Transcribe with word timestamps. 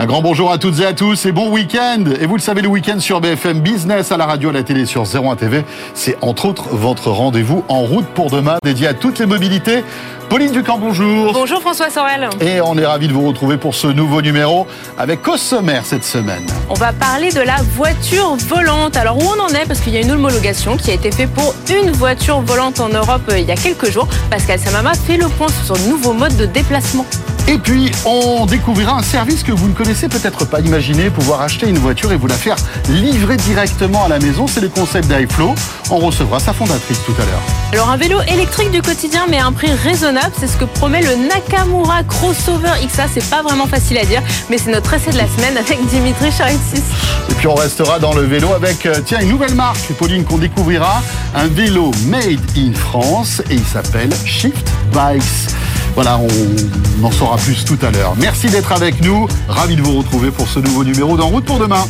Un 0.00 0.06
grand 0.06 0.22
bonjour 0.22 0.52
à 0.52 0.58
toutes 0.58 0.78
et 0.78 0.86
à 0.86 0.92
tous 0.92 1.26
et 1.26 1.32
bon 1.32 1.50
week-end. 1.50 2.04
Et 2.20 2.26
vous 2.26 2.36
le 2.36 2.40
savez, 2.40 2.62
le 2.62 2.68
week-end 2.68 3.00
sur 3.00 3.20
BFM 3.20 3.58
Business, 3.58 4.12
à 4.12 4.16
la 4.16 4.26
radio, 4.26 4.50
à 4.50 4.52
la 4.52 4.62
télé, 4.62 4.86
sur 4.86 5.02
01 5.02 5.34
TV, 5.34 5.64
c'est 5.92 6.16
entre 6.20 6.44
autres 6.44 6.68
votre 6.68 7.10
rendez-vous 7.10 7.64
en 7.66 7.80
route 7.80 8.06
pour 8.06 8.30
demain, 8.30 8.58
dédié 8.62 8.86
à 8.86 8.94
toutes 8.94 9.18
les 9.18 9.26
mobilités. 9.26 9.82
Pauline 10.28 10.52
Ducamp, 10.52 10.78
bonjour. 10.78 11.32
Bonjour 11.32 11.60
François 11.60 11.90
Sorel. 11.90 12.28
Et 12.40 12.60
on 12.60 12.78
est 12.78 12.86
ravis 12.86 13.08
de 13.08 13.12
vous 13.12 13.26
retrouver 13.26 13.56
pour 13.56 13.74
ce 13.74 13.88
nouveau 13.88 14.22
numéro 14.22 14.68
avec 14.96 15.26
au 15.26 15.36
sommaire 15.36 15.84
cette 15.84 16.04
semaine. 16.04 16.46
On 16.68 16.74
va 16.74 16.92
parler 16.92 17.32
de 17.32 17.40
la 17.40 17.56
voiture 17.74 18.36
volante. 18.36 18.96
Alors 18.96 19.16
où 19.16 19.22
on 19.22 19.42
en 19.42 19.48
est? 19.48 19.66
Parce 19.66 19.80
qu'il 19.80 19.94
y 19.94 19.96
a 19.96 20.00
une 20.00 20.12
homologation 20.12 20.76
qui 20.76 20.92
a 20.92 20.94
été 20.94 21.10
faite 21.10 21.30
pour 21.30 21.56
une 21.68 21.90
voiture 21.90 22.40
volante 22.42 22.78
en 22.78 22.88
Europe 22.88 23.22
euh, 23.32 23.38
il 23.40 23.46
y 23.46 23.50
a 23.50 23.56
quelques 23.56 23.90
jours. 23.90 24.06
Pascal 24.30 24.60
Samama 24.60 24.94
fait 24.94 25.16
le 25.16 25.26
point 25.26 25.48
sur 25.48 25.76
son 25.76 25.88
nouveau 25.88 26.12
mode 26.12 26.36
de 26.36 26.46
déplacement. 26.46 27.04
Et 27.46 27.58
puis, 27.58 27.90
on 28.04 28.46
découvrira 28.46 28.98
un 28.98 29.02
service 29.02 29.42
que 29.42 29.52
vous 29.52 29.68
ne 29.68 29.72
connaissez 29.72 30.08
peut-être 30.08 30.44
pas. 30.44 30.60
Imaginez 30.60 31.10
pouvoir 31.10 31.40
acheter 31.40 31.68
une 31.68 31.78
voiture 31.78 32.12
et 32.12 32.16
vous 32.16 32.26
la 32.26 32.34
faire 32.34 32.56
livrer 32.88 33.36
directement 33.36 34.04
à 34.04 34.08
la 34.08 34.18
maison. 34.18 34.46
C'est 34.46 34.60
le 34.60 34.68
concept 34.68 35.08
d'iFlow. 35.08 35.54
On 35.90 35.96
recevra 35.96 36.40
sa 36.40 36.52
fondatrice 36.52 37.00
tout 37.06 37.14
à 37.14 37.24
l'heure. 37.24 37.42
Alors, 37.72 37.90
un 37.90 37.96
vélo 37.96 38.20
électrique 38.22 38.70
du 38.70 38.82
quotidien, 38.82 39.26
mais 39.30 39.38
à 39.38 39.46
un 39.46 39.52
prix 39.52 39.70
raisonnable, 39.72 40.32
c'est 40.38 40.46
ce 40.46 40.56
que 40.56 40.64
promet 40.64 41.00
le 41.00 41.14
Nakamura 41.28 42.02
Crossover 42.04 42.72
XA. 42.86 43.04
C'est 43.12 43.30
pas 43.30 43.42
vraiment 43.42 43.66
facile 43.66 43.98
à 43.98 44.04
dire, 44.04 44.22
mais 44.50 44.58
c'est 44.58 44.70
notre 44.70 44.92
essai 44.92 45.10
de 45.10 45.18
la 45.18 45.26
semaine 45.26 45.56
avec 45.56 45.84
Dimitri 45.86 46.30
Charitsis. 46.30 46.82
Et 47.30 47.34
puis, 47.34 47.46
on 47.46 47.54
restera 47.54 47.98
dans 47.98 48.12
le 48.14 48.22
vélo 48.22 48.52
avec, 48.52 48.84
euh, 48.84 49.00
tiens, 49.04 49.20
une 49.20 49.28
nouvelle 49.28 49.54
marque, 49.54 49.92
Pauline, 49.98 50.24
qu'on 50.24 50.38
découvrira. 50.38 51.02
Un 51.34 51.46
vélo 51.46 51.92
made 52.06 52.40
in 52.56 52.74
France 52.74 53.42
et 53.50 53.54
il 53.54 53.64
s'appelle 53.64 54.10
Shift 54.24 54.70
Bikes. 54.92 55.67
Voilà, 56.00 56.20
on 56.20 57.04
en 57.04 57.10
saura 57.10 57.36
plus 57.38 57.64
tout 57.64 57.76
à 57.82 57.90
l'heure. 57.90 58.14
Merci 58.18 58.48
d'être 58.48 58.70
avec 58.70 59.02
nous. 59.02 59.26
Ravi 59.48 59.74
de 59.74 59.82
vous 59.82 59.98
retrouver 59.98 60.30
pour 60.30 60.46
ce 60.46 60.60
nouveau 60.60 60.84
numéro 60.84 61.16
d'En 61.16 61.26
route 61.26 61.44
pour 61.44 61.58
demain. 61.58 61.84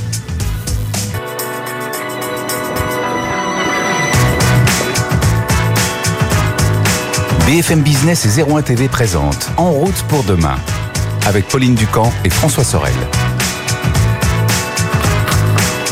BFM 7.44 7.82
Business 7.82 8.24
et 8.24 8.42
01 8.42 8.62
TV 8.62 8.88
présente 8.88 9.50
En 9.58 9.72
route 9.72 10.02
pour 10.08 10.24
demain 10.24 10.56
avec 11.26 11.46
Pauline 11.46 11.74
Ducamp 11.74 12.10
et 12.24 12.30
François 12.30 12.64
Sorel. 12.64 12.94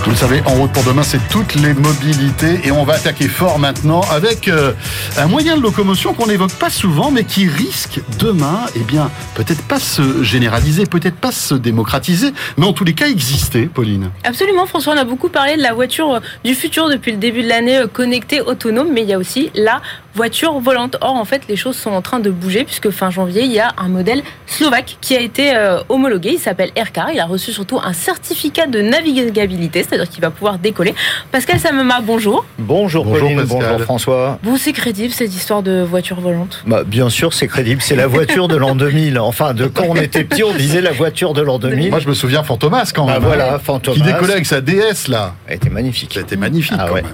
Vous 0.07 0.13
le 0.13 0.19
savez, 0.19 0.41
en 0.47 0.55
route 0.55 0.71
pour 0.71 0.85
demain, 0.85 1.03
c'est 1.03 1.19
toutes 1.29 1.57
les 1.57 1.75
mobilités 1.75 2.61
et 2.63 2.71
on 2.71 2.85
va 2.85 2.95
attaquer 2.95 3.27
fort 3.27 3.59
maintenant 3.59 4.03
avec 4.03 4.47
euh, 4.47 4.73
un 5.19 5.27
moyen 5.27 5.57
de 5.57 5.63
locomotion 5.63 6.15
qu'on 6.15 6.29
n'évoque 6.29 6.53
pas 6.53 6.71
souvent, 6.71 7.11
mais 7.11 7.25
qui 7.25 7.49
risque 7.49 7.99
demain, 8.21 8.67
eh 8.77 8.85
bien, 8.85 9.11
peut-être 9.35 9.63
pas 9.67 9.81
se 9.81 10.23
généraliser, 10.23 10.87
peut-être 10.87 11.17
pas 11.17 11.33
se 11.33 11.57
démocratiser, 11.57 12.33
mais 12.57 12.67
en 12.67 12.73
tous 12.73 12.85
les 12.85 12.95
cas 12.95 13.09
exister, 13.09 13.67
Pauline. 13.67 14.13
Absolument, 14.23 14.67
François, 14.67 14.95
on 14.95 14.97
a 14.97 15.03
beaucoup 15.03 15.29
parlé 15.29 15.57
de 15.57 15.63
la 15.63 15.73
voiture 15.73 16.15
euh, 16.15 16.21
du 16.45 16.55
futur 16.55 16.89
depuis 16.89 17.11
le 17.11 17.19
début 17.19 17.43
de 17.43 17.49
l'année, 17.49 17.79
euh, 17.79 17.89
connectée, 17.89 18.41
autonome, 18.41 18.91
mais 18.93 19.03
il 19.03 19.09
y 19.09 19.13
a 19.13 19.19
aussi 19.19 19.51
la 19.57 19.83
voiture 20.15 20.61
volante. 20.61 20.97
Or, 21.01 21.17
en 21.17 21.25
fait, 21.25 21.43
les 21.49 21.57
choses 21.57 21.77
sont 21.77 21.91
en 21.91 22.01
train 22.01 22.21
de 22.21 22.31
bouger 22.31 22.63
puisque 22.63 22.91
fin 22.91 23.11
janvier, 23.11 23.43
il 23.43 23.53
y 23.53 23.59
a 23.59 23.75
un 23.77 23.89
modèle 23.89 24.23
slovaque 24.47 24.99
qui 25.01 25.17
a 25.17 25.21
été 25.21 25.55
homologué. 25.91 26.31
Il 26.33 26.39
s'appelle 26.39 26.71
Aircar. 26.75 27.11
Il 27.13 27.21
a 27.21 27.27
reçu 27.27 27.53
surtout 27.53 27.79
un 27.85 27.93
certificat 27.93 28.67
de 28.67 28.81
navigabilité, 28.81 29.83
c'est-à-dire 29.97 30.13
qu'il 30.13 30.23
va 30.23 30.31
pouvoir 30.31 30.59
décoller. 30.59 30.95
Pascal 31.33 31.59
Samema, 31.59 32.01
bonjour. 32.01 32.45
Bonjour, 32.59 33.05
bonjour 33.05 33.29
Pauline, 33.29 33.43
bonjour 33.43 33.81
François. 33.81 34.39
Vous, 34.43 34.59
c'est 34.59 34.73
crédible 34.73 35.13
cette 35.13 35.35
histoire 35.35 35.63
de 35.63 35.83
voiture 35.83 36.21
volante? 36.21 36.63
Bah, 36.67 36.83
Bien 36.87 37.09
sûr, 37.09 37.33
c'est 37.33 37.47
crédible. 37.49 37.81
C'est 37.83 37.97
la 37.97 38.07
voiture 38.07 38.49
de 38.49 38.57
l'an 38.57 38.75
2000. 38.77 39.19
Enfin, 39.19 39.55
de 39.55 39.67
quand 39.67 39.87
on 39.89 39.97
était 39.97 40.25
petit, 40.25 40.45
on 40.45 40.53
disait 40.53 40.81
la 40.81 40.93
voiture 40.93 41.33
de 41.33 41.43
l'an 41.43 41.59
2000. 41.59 41.91
Moi, 41.91 42.01
je 42.01 42.09
me 42.09 42.15
souviens 42.15 42.43
Fantomas 42.43 42.93
quand 42.95 43.07
bah, 43.07 43.15
même. 43.15 43.23
Bah, 43.23 43.29
voilà, 43.29 43.59
Fantomas. 43.59 43.97
Qui 43.97 44.03
décollait 44.03 44.35
avec 44.35 44.47
sa 44.47 44.61
DS, 44.61 45.09
là. 45.09 45.35
Elle 45.47 45.57
était 45.57 45.71
magnifique. 45.71 46.13
Elle 46.17 46.23
était 46.23 46.37
magnifique 46.37 46.77
ah, 46.79 46.87
quand 46.89 46.95
même. 46.95 47.07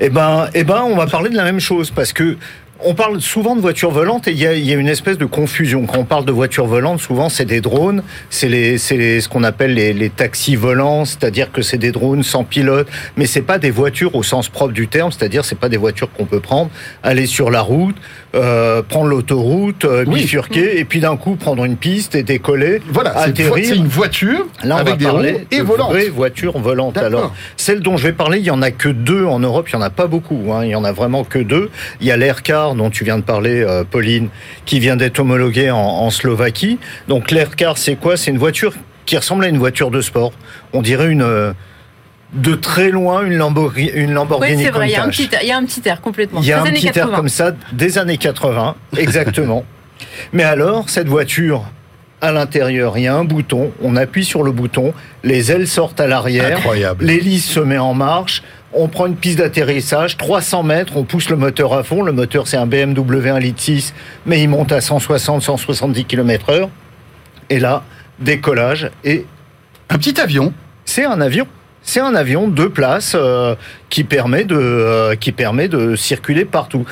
Eh 0.00 0.08
ben, 0.08 0.48
eh 0.54 0.64
ben, 0.64 0.82
on 0.86 0.96
va 0.96 1.06
parler 1.06 1.30
de 1.30 1.36
la 1.36 1.44
même 1.44 1.60
chose 1.60 1.90
parce 1.90 2.12
que 2.12 2.36
on 2.80 2.94
parle 2.94 3.20
souvent 3.20 3.56
de 3.56 3.60
voitures 3.60 3.90
volantes 3.90 4.28
et 4.28 4.32
il 4.32 4.38
y 4.38 4.72
a, 4.72 4.76
une 4.76 4.88
espèce 4.88 5.18
de 5.18 5.24
confusion. 5.24 5.86
Quand 5.86 5.98
on 5.98 6.04
parle 6.04 6.24
de 6.24 6.32
voitures 6.32 6.66
volantes, 6.66 7.00
souvent 7.00 7.28
c'est 7.28 7.44
des 7.44 7.60
drones, 7.60 8.02
c'est 8.30 8.48
les, 8.48 8.78
ce 8.78 9.28
qu'on 9.28 9.44
appelle 9.44 9.74
les, 9.74 10.10
taxis 10.10 10.56
volants, 10.56 11.04
c'est-à-dire 11.04 11.52
que 11.52 11.62
c'est 11.62 11.78
des 11.78 11.92
drones 11.92 12.22
sans 12.22 12.44
pilote, 12.44 12.88
mais 13.16 13.26
c'est 13.26 13.42
pas 13.42 13.58
des 13.58 13.70
voitures 13.70 14.14
au 14.14 14.22
sens 14.22 14.48
propre 14.48 14.72
du 14.72 14.88
terme, 14.88 15.12
c'est-à-dire 15.12 15.44
c'est 15.44 15.58
pas 15.58 15.68
des 15.68 15.76
voitures 15.76 16.10
qu'on 16.12 16.26
peut 16.26 16.40
prendre, 16.40 16.70
aller 17.02 17.26
sur 17.26 17.50
la 17.50 17.60
route, 17.60 17.96
euh, 18.34 18.82
prendre 18.82 19.06
l'autoroute, 19.06 19.84
euh, 19.84 20.04
bifurquer 20.04 20.78
et 20.78 20.84
puis 20.84 21.00
d'un 21.00 21.16
coup 21.16 21.36
prendre 21.36 21.64
une 21.64 21.76
piste 21.76 22.14
et 22.14 22.22
décoller, 22.22 22.82
voilà, 22.90 23.16
atterrir. 23.16 23.64
C'est 23.66 23.76
une 23.76 23.86
voiture 23.86 24.46
Là, 24.62 24.76
avec 24.76 24.96
des 24.96 25.08
roues 25.08 25.22
et 25.50 25.60
volante. 25.60 25.90
Vraie 25.90 26.08
voiture 26.08 26.58
volante. 26.58 26.96
Alors 26.98 27.32
celle 27.56 27.80
dont 27.80 27.96
je 27.96 28.08
vais 28.08 28.12
parler, 28.12 28.38
il 28.38 28.44
y 28.44 28.50
en 28.50 28.62
a 28.62 28.70
que 28.70 28.88
deux 28.88 29.24
en 29.24 29.38
Europe, 29.38 29.68
il 29.68 29.74
y 29.74 29.76
en 29.76 29.82
a 29.82 29.90
pas 29.90 30.06
beaucoup. 30.06 30.52
Hein, 30.52 30.64
il 30.64 30.70
y 30.70 30.74
en 30.74 30.84
a 30.84 30.92
vraiment 30.92 31.24
que 31.24 31.38
deux. 31.38 31.70
Il 32.00 32.06
y 32.06 32.10
a 32.10 32.16
dont 32.72 32.88
tu 32.88 33.04
viens 33.04 33.18
de 33.18 33.22
parler, 33.22 33.62
euh, 33.62 33.84
Pauline, 33.84 34.28
qui 34.64 34.80
vient 34.80 34.96
d'être 34.96 35.18
homologuée 35.18 35.70
en, 35.70 36.08
Slovaquie. 36.10 36.78
Donc 37.08 37.30
l'Aircar, 37.30 37.76
c'est 37.76 37.96
quoi? 37.96 38.16
C'est 38.16 38.30
une 38.30 38.38
voiture 38.38 38.72
qui 39.04 39.16
ressemble 39.16 39.44
à 39.44 39.48
une 39.48 39.58
voiture 39.58 39.90
de 39.90 40.00
sport. 40.00 40.32
On 40.72 40.80
dirait 40.80 41.08
une 41.08 41.22
euh, 41.22 41.52
de 42.32 42.54
très 42.54 42.90
loin 42.90 43.24
une 43.24 43.36
Lamborghini. 43.36 43.90
Une 43.94 44.12
Lamborghini 44.12 44.56
oui, 44.56 44.64
c'est 44.64 44.70
vrai, 44.70 44.88
il 44.88 44.92
y, 44.92 44.96
a 44.96 45.04
un 45.04 45.08
petit, 45.08 45.28
il 45.42 45.48
y 45.48 45.52
a 45.52 45.58
un 45.58 45.64
petit 45.64 45.82
air 45.84 46.00
complètement. 46.00 46.40
Il 46.40 46.46
y 46.46 46.52
a 46.52 46.62
un 46.62 46.64
petit 46.64 46.90
air 46.94 47.10
comme 47.10 47.28
ça, 47.28 47.52
des 47.72 47.98
années 47.98 48.16
80, 48.16 48.74
exactement. 48.96 49.64
Mais 50.32 50.44
alors, 50.44 50.88
cette 50.88 51.08
voiture, 51.08 51.64
à 52.20 52.32
l'intérieur, 52.32 52.96
il 52.96 53.04
y 53.04 53.06
a 53.06 53.14
un 53.14 53.24
bouton, 53.24 53.72
on 53.82 53.96
appuie 53.96 54.24
sur 54.24 54.42
le 54.42 54.50
bouton, 54.50 54.94
les 55.22 55.52
ailes 55.52 55.68
sortent 55.68 56.00
à 56.00 56.06
l'arrière, 56.06 56.60
l'hélice 57.00 57.50
se 57.50 57.60
met 57.60 57.78
en 57.78 57.94
marche, 57.94 58.42
on 58.74 58.88
prend 58.88 59.06
une 59.06 59.16
piste 59.16 59.38
d'atterrissage, 59.38 60.16
300 60.16 60.62
mètres, 60.64 60.96
on 60.96 61.04
pousse 61.04 61.30
le 61.30 61.36
moteur 61.36 61.72
à 61.72 61.82
fond. 61.82 62.02
Le 62.02 62.12
moteur, 62.12 62.46
c'est 62.48 62.56
un 62.56 62.66
BMW 62.66 63.28
1 63.28 63.38
litre 63.38 63.60
6, 63.60 63.94
mais 64.26 64.42
il 64.42 64.48
monte 64.48 64.72
à 64.72 64.80
160-170 64.80 66.04
km 66.04 66.50
heure. 66.50 66.68
Et 67.50 67.60
là, 67.60 67.84
décollage 68.18 68.90
et... 69.04 69.26
Un 69.90 69.98
petit 69.98 70.20
avion 70.20 70.52
C'est 70.84 71.04
un 71.04 71.20
avion. 71.20 71.46
C'est 71.82 72.00
un 72.00 72.14
avion 72.14 72.48
de 72.48 72.64
place 72.64 73.12
euh, 73.14 73.54
qui, 73.90 74.02
permet 74.02 74.44
de, 74.44 74.56
euh, 74.56 75.14
qui 75.14 75.30
permet 75.30 75.68
de 75.68 75.94
circuler 75.94 76.46
partout. 76.46 76.86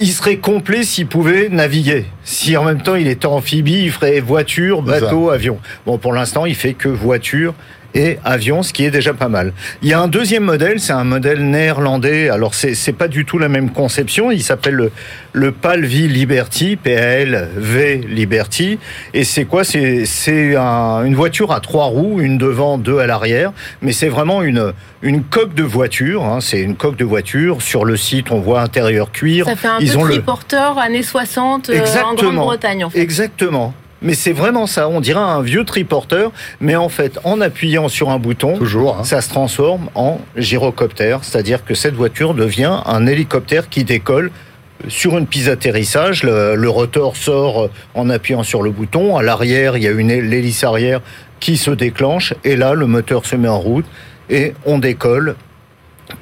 Il 0.00 0.08
serait 0.08 0.36
complet 0.36 0.84
s'il 0.84 1.06
pouvait 1.06 1.48
naviguer. 1.48 2.04
Si 2.22 2.56
en 2.56 2.64
même 2.64 2.82
temps 2.82 2.94
il 2.94 3.08
était 3.08 3.26
amphibie, 3.26 3.84
il 3.84 3.90
ferait 3.90 4.20
voiture, 4.20 4.82
bateau, 4.82 5.30
avion. 5.30 5.58
Bon, 5.86 5.98
pour 5.98 6.12
l'instant, 6.12 6.46
il 6.46 6.54
fait 6.54 6.74
que 6.74 6.88
voiture 6.88 7.54
et 7.94 8.18
avion, 8.24 8.62
ce 8.62 8.72
qui 8.72 8.84
est 8.84 8.90
déjà 8.90 9.14
pas 9.14 9.28
mal. 9.28 9.52
Il 9.82 9.88
y 9.88 9.92
a 9.92 10.00
un 10.00 10.08
deuxième 10.08 10.44
modèle, 10.44 10.78
c'est 10.78 10.92
un 10.92 11.04
modèle 11.04 11.42
néerlandais. 11.48 12.28
Alors 12.28 12.54
c'est 12.54 12.74
c'est 12.74 12.92
pas 12.92 13.08
du 13.08 13.24
tout 13.24 13.38
la 13.38 13.48
même 13.48 13.70
conception. 13.70 14.30
Il 14.30 14.42
s'appelle 14.42 14.74
le 14.74 14.92
le 15.32 15.52
Palvi 15.52 16.08
Liberty, 16.08 16.76
P-A-L-V 16.76 18.00
Liberty. 18.08 18.78
Et 19.14 19.24
c'est 19.24 19.44
quoi? 19.44 19.64
C'est 19.64 20.04
c'est 20.04 20.56
une 20.56 21.14
voiture 21.14 21.52
à 21.52 21.60
trois 21.60 21.86
roues, 21.86 22.20
une 22.20 22.38
devant, 22.38 22.78
deux 22.78 22.98
à 22.98 23.06
l'arrière. 23.06 23.52
Mais 23.82 23.92
c'est 23.92 24.08
vraiment 24.08 24.42
une 24.42 24.72
une 25.02 25.22
coque 25.22 25.54
de 25.54 25.62
voiture. 25.62 26.24
Hein. 26.24 26.40
C'est 26.40 26.60
une 26.60 26.76
coque 26.76 26.96
de 26.96 27.04
voiture. 27.04 27.62
Sur 27.62 27.84
le 27.84 27.96
site, 27.96 28.30
on 28.30 28.40
voit 28.40 28.60
intérieur 28.60 29.12
cuir. 29.12 29.46
Ça 29.46 29.56
fait 29.56 29.68
un 29.68 29.78
Ils 29.80 29.92
peu 29.92 29.98
ont 29.98 30.04
triporteur 30.04 30.74
le... 30.74 30.82
années 30.82 31.02
60 31.02 31.70
euh, 31.70 31.84
en 32.04 32.14
Grande-Bretagne. 32.14 32.84
En 32.84 32.90
fait. 32.90 33.00
Exactement. 33.00 33.74
Mais 34.00 34.14
c'est 34.14 34.32
vraiment 34.32 34.66
ça, 34.66 34.88
on 34.88 35.00
dirait 35.00 35.18
un 35.18 35.42
vieux 35.42 35.64
triporteur, 35.64 36.30
mais 36.60 36.76
en 36.76 36.88
fait, 36.88 37.18
en 37.24 37.40
appuyant 37.40 37.88
sur 37.88 38.10
un 38.10 38.18
bouton, 38.18 38.56
Toujours, 38.56 38.98
hein. 38.98 39.04
ça 39.04 39.20
se 39.20 39.28
transforme 39.28 39.88
en 39.94 40.20
gyrocoptère, 40.36 41.20
c'est-à-dire 41.22 41.64
que 41.64 41.74
cette 41.74 41.94
voiture 41.94 42.34
devient 42.34 42.78
un 42.86 43.06
hélicoptère 43.06 43.68
qui 43.68 43.84
décolle 43.84 44.30
sur 44.86 45.18
une 45.18 45.26
piste 45.26 45.46
d'atterrissage. 45.46 46.22
Le, 46.22 46.68
rotor 46.68 47.16
sort 47.16 47.70
en 47.94 48.08
appuyant 48.10 48.44
sur 48.44 48.62
le 48.62 48.70
bouton. 48.70 49.16
À 49.16 49.22
l'arrière, 49.22 49.76
il 49.76 49.82
y 49.82 49.88
a 49.88 49.90
une 49.90 50.08
l'hélice 50.08 50.62
arrière 50.62 51.00
qui 51.40 51.56
se 51.56 51.72
déclenche, 51.72 52.34
et 52.44 52.54
là, 52.54 52.74
le 52.74 52.86
moteur 52.86 53.26
se 53.26 53.34
met 53.34 53.48
en 53.48 53.58
route 53.58 53.86
et 54.30 54.54
on 54.66 54.78
décolle 54.78 55.34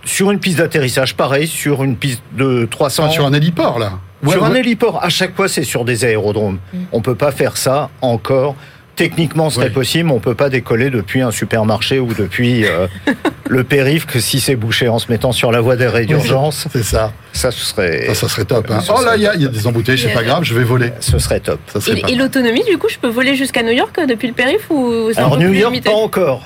sur 0.05 0.31
une 0.31 0.39
piste 0.39 0.59
d'atterrissage, 0.59 1.15
pareil, 1.15 1.47
sur 1.47 1.85
une 1.85 1.97
piste 1.97 2.23
de 2.33 2.67
300. 2.71 3.11
sur 3.11 3.27
un 3.27 3.33
héliport, 3.33 3.79
là 3.79 3.93
sur 4.27 4.45
un 4.45 4.55
héliport, 4.55 5.03
à 5.03 5.09
chaque 5.09 5.35
fois, 5.35 5.49
c'est 5.49 5.65
sur 5.65 5.85
des 5.85 6.05
aérodromes. 6.05 6.59
Mm. 6.73 6.79
On 6.93 7.01
peut 7.01 7.15
pas 7.15 7.33
faire 7.33 7.57
ça 7.57 7.91
encore. 8.01 8.57
Techniquement, 8.97 9.51
ce 9.51 9.57
serait 9.57 9.69
possible, 9.69 10.11
on 10.11 10.21
peut 10.21 10.35
pas 10.35 10.49
décoller 10.49 10.89
depuis 10.89 11.21
un 11.21 11.31
supermarché 11.31 11.99
ou 11.99 12.15
depuis 12.15 12.65
euh, 12.65 12.87
le 13.47 13.63
périph' 13.63 14.07
que 14.07 14.21
si 14.21 14.41
c'est 14.41 14.57
bouché 14.57 14.89
en 14.89 14.99
se 14.99 15.13
mettant 15.13 15.33
sur 15.33 15.53
la 15.53 15.61
voie 15.61 15.77
d'arrêt 15.77 16.07
d'urgence. 16.07 16.67
C'est 16.73 16.83
ça. 16.83 17.13
Ça, 17.35 17.51
ce 17.51 17.63
serait. 17.63 18.15
Ça, 18.15 18.27
serait 18.27 18.47
top. 18.47 18.71
Hein. 18.71 18.81
Oh 18.89 19.05
là, 19.05 19.17
il 19.17 19.23
y, 19.23 19.27
a 19.27 19.37
des 19.37 19.67
embouteillages, 19.67 20.03
c'est 20.03 20.15
pas 20.15 20.23
grave, 20.23 20.45
je 20.45 20.55
vais 20.55 20.65
voler. 20.65 20.93
Ce 21.01 21.19
serait 21.19 21.41
top. 21.41 21.61
et, 22.09 22.15
l'autonomie, 22.15 22.65
du 22.65 22.79
coup, 22.79 22.89
je 22.89 22.97
peux 22.97 23.09
voler 23.09 23.37
jusqu'à 23.37 23.63
New 23.63 23.73
York 23.73 24.01
depuis 24.09 24.29
le 24.29 24.35
périph' 24.35 24.71
ou 24.71 25.11
Alors 25.15 25.37
New 25.37 25.53
York, 25.53 25.79
pas 25.85 25.91
encore. 25.91 26.43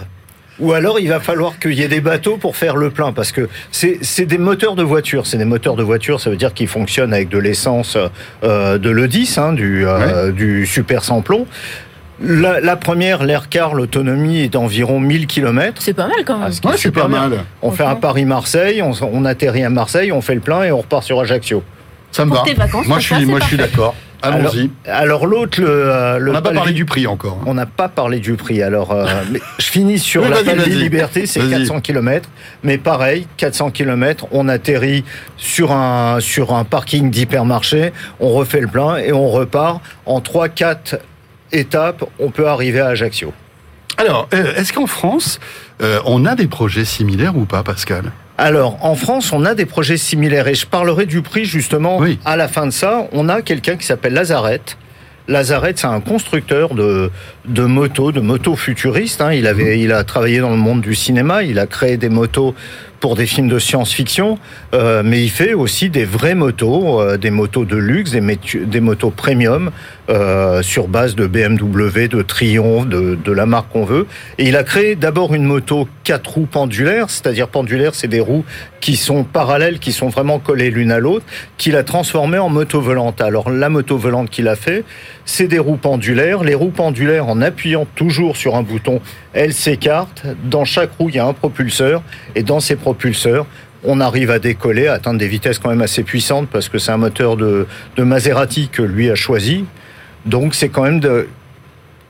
Ou 0.60 0.72
alors 0.72 1.00
il 1.00 1.08
va 1.08 1.20
falloir 1.20 1.58
qu'il 1.58 1.72
y 1.74 1.82
ait 1.82 1.88
des 1.88 2.00
bateaux 2.00 2.36
pour 2.36 2.56
faire 2.56 2.76
le 2.76 2.90
plein, 2.90 3.12
parce 3.12 3.32
que 3.32 3.48
c'est 3.70 4.26
des 4.26 4.38
moteurs 4.38 4.74
de 4.76 4.82
voiture. 4.82 5.26
C'est 5.26 5.38
des 5.38 5.44
moteurs 5.44 5.76
de 5.76 5.82
voiture, 5.82 6.20
ça 6.20 6.30
veut 6.30 6.36
dire 6.36 6.52
qu'ils 6.54 6.68
fonctionnent 6.68 7.12
avec 7.14 7.28
de 7.28 7.38
l'essence 7.38 7.96
euh, 8.44 8.78
de 8.78 8.90
l'E10, 8.90 9.40
hein, 9.40 9.52
du, 9.52 9.86
euh, 9.86 10.32
du 10.32 10.66
super 10.66 11.02
sans 11.04 11.22
plomb. 11.22 11.46
La, 12.22 12.60
la 12.60 12.76
première, 12.76 13.24
l'air-car, 13.24 13.72
l'autonomie 13.74 14.40
est 14.42 14.50
d'environ 14.50 15.00
1000 15.00 15.26
km. 15.26 15.80
C'est 15.80 15.94
pas 15.94 16.06
mal 16.06 16.18
quand 16.26 16.36
même. 16.38 16.48
Ouais, 16.48 16.72
c'est 16.72 16.76
super 16.76 17.04
pas 17.04 17.08
bien. 17.08 17.28
mal. 17.30 17.38
On 17.62 17.70
fait 17.70 17.84
un 17.84 17.94
Paris-Marseille, 17.94 18.82
on, 18.82 18.92
on 19.10 19.24
atterrit 19.24 19.64
à 19.64 19.70
Marseille, 19.70 20.12
on 20.12 20.20
fait 20.20 20.34
le 20.34 20.40
plein 20.40 20.64
et 20.64 20.70
on 20.72 20.78
repart 20.80 21.02
sur 21.02 21.18
Ajaccio. 21.18 21.62
Ça 22.12 22.26
me 22.26 22.30
Pour 22.30 22.44
va. 22.44 22.52
vacances, 22.54 22.86
moi, 22.86 22.98
je 22.98 23.14
suis, 23.14 23.24
moi, 23.24 23.38
je 23.40 23.46
suis 23.46 23.56
d'accord. 23.56 23.94
Allons-y. 24.22 24.70
Alors 24.86 25.26
l'autre, 25.26 25.60
le, 25.60 25.66
euh, 25.68 26.18
le 26.18 26.30
On 26.30 26.34
n'a 26.34 26.42
pas 26.42 26.52
parlé 26.52 26.72
du 26.72 26.84
prix 26.84 27.06
encore. 27.06 27.38
hein. 27.40 27.44
On 27.46 27.54
n'a 27.54 27.66
pas 27.66 27.88
parlé 27.88 28.18
du 28.20 28.34
prix. 28.34 28.62
Alors, 28.62 28.92
euh, 28.92 29.06
mais 29.30 29.40
je 29.58 29.64
finis 29.66 29.98
sur 29.98 30.22
Oui, 30.22 30.28
la 30.28 30.36
vas-y, 30.36 30.44
Palvi 30.44 30.70
vas-y. 30.70 30.78
Liberté, 30.82 31.26
c'est 31.26 31.40
Vas-y. 31.40 31.50
400 31.66 31.80
km. 31.80 32.28
Mais 32.62 32.78
pareil, 32.78 33.26
400 33.36 33.70
km, 33.70 34.26
on 34.32 34.48
atterrit 34.48 35.04
sur 35.36 35.72
un, 35.72 36.20
sur 36.20 36.52
un 36.54 36.64
parking 36.64 37.10
d'hypermarché, 37.10 37.92
on 38.20 38.28
refait 38.30 38.60
le 38.60 38.68
plein 38.68 38.96
et 38.98 39.12
on 39.12 39.28
repart. 39.30 39.80
En 40.06 40.20
3-4 40.20 40.98
étapes, 41.52 42.04
on 42.18 42.30
peut 42.30 42.46
arriver 42.48 42.80
à 42.80 42.88
Ajaccio. 42.88 43.32
Alors, 43.96 44.28
euh, 44.34 44.54
est-ce 44.56 44.72
qu'en 44.72 44.86
France, 44.86 45.40
on 46.04 46.24
a 46.26 46.34
des 46.34 46.46
projets 46.46 46.84
similaires 46.84 47.36
ou 47.36 47.44
pas, 47.46 47.62
Pascal? 47.62 48.12
Alors, 48.42 48.78
en 48.80 48.94
France, 48.94 49.32
on 49.34 49.44
a 49.44 49.54
des 49.54 49.66
projets 49.66 49.98
similaires 49.98 50.48
et 50.48 50.54
je 50.54 50.66
parlerai 50.66 51.04
du 51.04 51.20
prix 51.20 51.44
justement 51.44 51.98
Oui. 51.98 52.18
à 52.24 52.36
la 52.38 52.48
fin 52.48 52.64
de 52.64 52.70
ça. 52.70 53.06
On 53.12 53.28
a 53.28 53.42
quelqu'un 53.42 53.76
qui 53.76 53.84
s'appelle 53.84 54.14
Lazarette. 54.14 54.78
Lazarette, 55.28 55.78
c'est 55.78 55.86
un 55.86 56.00
constructeur 56.00 56.74
de, 56.74 57.10
de 57.44 57.62
motos, 57.64 58.12
de 58.12 58.20
motos 58.20 58.56
futuristes. 58.56 59.20
hein. 59.20 59.34
Il, 59.34 59.46
avait, 59.46 59.78
il 59.78 59.92
a 59.92 60.04
travaillé 60.04 60.38
dans 60.38 60.48
le 60.50 60.56
monde 60.56 60.80
du 60.80 60.94
cinéma, 60.94 61.42
il 61.42 61.58
a 61.58 61.66
créé 61.66 61.98
des 61.98 62.08
motos 62.08 62.54
pour 63.00 63.16
des 63.16 63.26
films 63.26 63.48
de 63.48 63.58
science-fiction, 63.58 64.38
euh, 64.74 65.02
mais 65.04 65.22
il 65.22 65.30
fait 65.30 65.54
aussi 65.54 65.88
des 65.88 66.04
vraies 66.04 66.34
motos, 66.34 67.00
euh, 67.00 67.16
des 67.16 67.30
motos 67.30 67.64
de 67.64 67.76
luxe, 67.76 68.12
des, 68.12 68.80
motos 68.80 69.10
premium 69.10 69.70
euh, 70.10 70.62
sur 70.62 70.86
base 70.86 71.16
de 71.16 71.26
BMW, 71.26 72.08
de 72.08 72.20
Triumph, 72.20 72.86
de, 72.86 73.16
de 73.22 73.32
la 73.32 73.46
marque 73.46 73.70
qu'on 73.70 73.86
veut. 73.86 74.06
Et 74.36 74.48
il 74.48 74.56
a 74.56 74.64
créé 74.64 74.96
d'abord 74.96 75.34
une 75.34 75.44
moto 75.44 75.88
quatre 76.04 76.34
roues 76.34 76.48
pendulaires, 76.50 77.08
c'est-à-dire 77.08 77.48
pendulaires, 77.48 77.94
c'est 77.94 78.08
des 78.08 78.20
roues 78.20 78.44
qui 78.80 78.96
sont 78.96 79.24
parallèles, 79.24 79.78
qui 79.78 79.92
sont 79.92 80.08
vraiment 80.08 80.38
collées 80.38 80.70
l'une 80.70 80.92
à 80.92 80.98
l'autre, 80.98 81.24
qu'il 81.56 81.76
a 81.76 81.84
transformé 81.84 82.38
en 82.38 82.48
moto 82.48 82.80
volante. 82.80 83.20
Alors 83.20 83.50
la 83.50 83.68
moto 83.68 83.96
volante 83.96 84.28
qu'il 84.28 84.48
a 84.48 84.56
fait, 84.56 84.84
c'est 85.24 85.46
des 85.46 85.58
roues 85.58 85.76
pendulaires. 85.76 86.44
Les 86.44 86.54
roues 86.54 86.70
pendulaires, 86.70 87.28
en 87.28 87.40
appuyant 87.40 87.86
toujours 87.94 88.36
sur 88.36 88.56
un 88.56 88.62
bouton, 88.62 89.00
elles 89.32 89.54
s'écartent. 89.54 90.24
Dans 90.44 90.64
chaque 90.64 90.90
roue, 90.98 91.08
il 91.08 91.16
y 91.16 91.18
a 91.18 91.26
un 91.26 91.32
propulseur, 91.32 92.02
et 92.34 92.42
dans 92.42 92.60
ces 92.60 92.76
propulseurs, 92.76 93.46
on 93.84 94.00
arrive 94.00 94.30
à 94.30 94.38
décoller, 94.38 94.88
à 94.88 94.94
atteindre 94.94 95.18
des 95.18 95.28
vitesses 95.28 95.58
quand 95.58 95.70
même 95.70 95.82
assez 95.82 96.02
puissantes 96.02 96.48
parce 96.50 96.68
que 96.68 96.78
c'est 96.78 96.92
un 96.92 96.98
moteur 96.98 97.36
de, 97.36 97.66
de 97.96 98.02
Maserati 98.02 98.68
que 98.68 98.82
lui 98.82 99.10
a 99.10 99.14
choisi. 99.14 99.64
Donc 100.26 100.54
c'est 100.54 100.68
quand 100.68 100.82
même 100.82 101.00
de, 101.00 101.28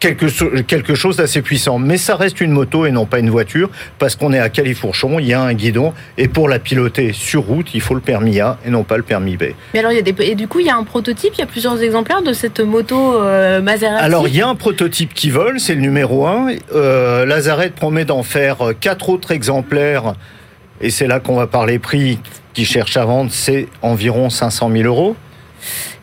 quelque, 0.00 0.60
quelque 0.62 0.94
chose 0.94 1.16
d'assez 1.16 1.42
puissant. 1.42 1.78
Mais 1.78 1.98
ça 1.98 2.16
reste 2.16 2.40
une 2.40 2.50
moto 2.50 2.86
et 2.86 2.90
non 2.90 3.06
pas 3.06 3.20
une 3.20 3.30
voiture 3.30 3.70
parce 3.98 4.16
qu'on 4.16 4.32
est 4.32 4.38
à 4.38 4.48
Califourchon, 4.48 5.18
il 5.18 5.26
y 5.26 5.34
a 5.34 5.40
un 5.40 5.54
guidon 5.54 5.92
et 6.18 6.26
pour 6.26 6.48
la 6.48 6.58
piloter 6.58 7.12
sur 7.12 7.42
route, 7.42 7.68
il 7.74 7.80
faut 7.80 7.94
le 7.94 8.00
permis 8.00 8.40
A 8.40 8.58
et 8.66 8.70
non 8.70 8.82
pas 8.82 8.96
le 8.96 9.02
permis 9.02 9.36
B. 9.36 9.44
Mais 9.74 9.80
alors, 9.80 9.92
il 9.92 9.96
y 9.96 9.98
a 9.98 10.02
des... 10.02 10.14
Et 10.24 10.34
du 10.34 10.48
coup, 10.48 10.60
il 10.60 10.66
y 10.66 10.70
a 10.70 10.76
un 10.76 10.84
prototype, 10.84 11.34
il 11.34 11.40
y 11.40 11.44
a 11.44 11.46
plusieurs 11.46 11.80
exemplaires 11.82 12.22
de 12.22 12.32
cette 12.32 12.60
moto 12.60 13.20
euh, 13.20 13.60
Maserati? 13.60 14.02
Alors 14.02 14.26
il 14.26 14.34
y 14.34 14.40
a 14.40 14.48
un 14.48 14.54
prototype 14.54 15.14
qui 15.14 15.30
vole, 15.30 15.60
c'est 15.60 15.74
le 15.74 15.80
numéro 15.80 16.26
1. 16.26 16.48
Euh, 16.74 17.26
Lazarette 17.26 17.74
promet 17.74 18.04
d'en 18.04 18.22
faire 18.22 18.68
euh, 18.68 18.72
quatre 18.72 19.10
autres 19.10 19.30
exemplaires 19.30 20.14
et 20.80 20.90
c'est 20.90 21.06
là 21.06 21.20
qu'on 21.20 21.36
va 21.36 21.46
parler 21.46 21.78
prix 21.78 22.18
qui 22.54 22.64
cherche 22.64 22.96
à 22.96 23.04
vendre, 23.04 23.30
c'est 23.32 23.68
environ 23.82 24.30
500 24.30 24.70
000 24.72 24.84
euros. 24.84 25.16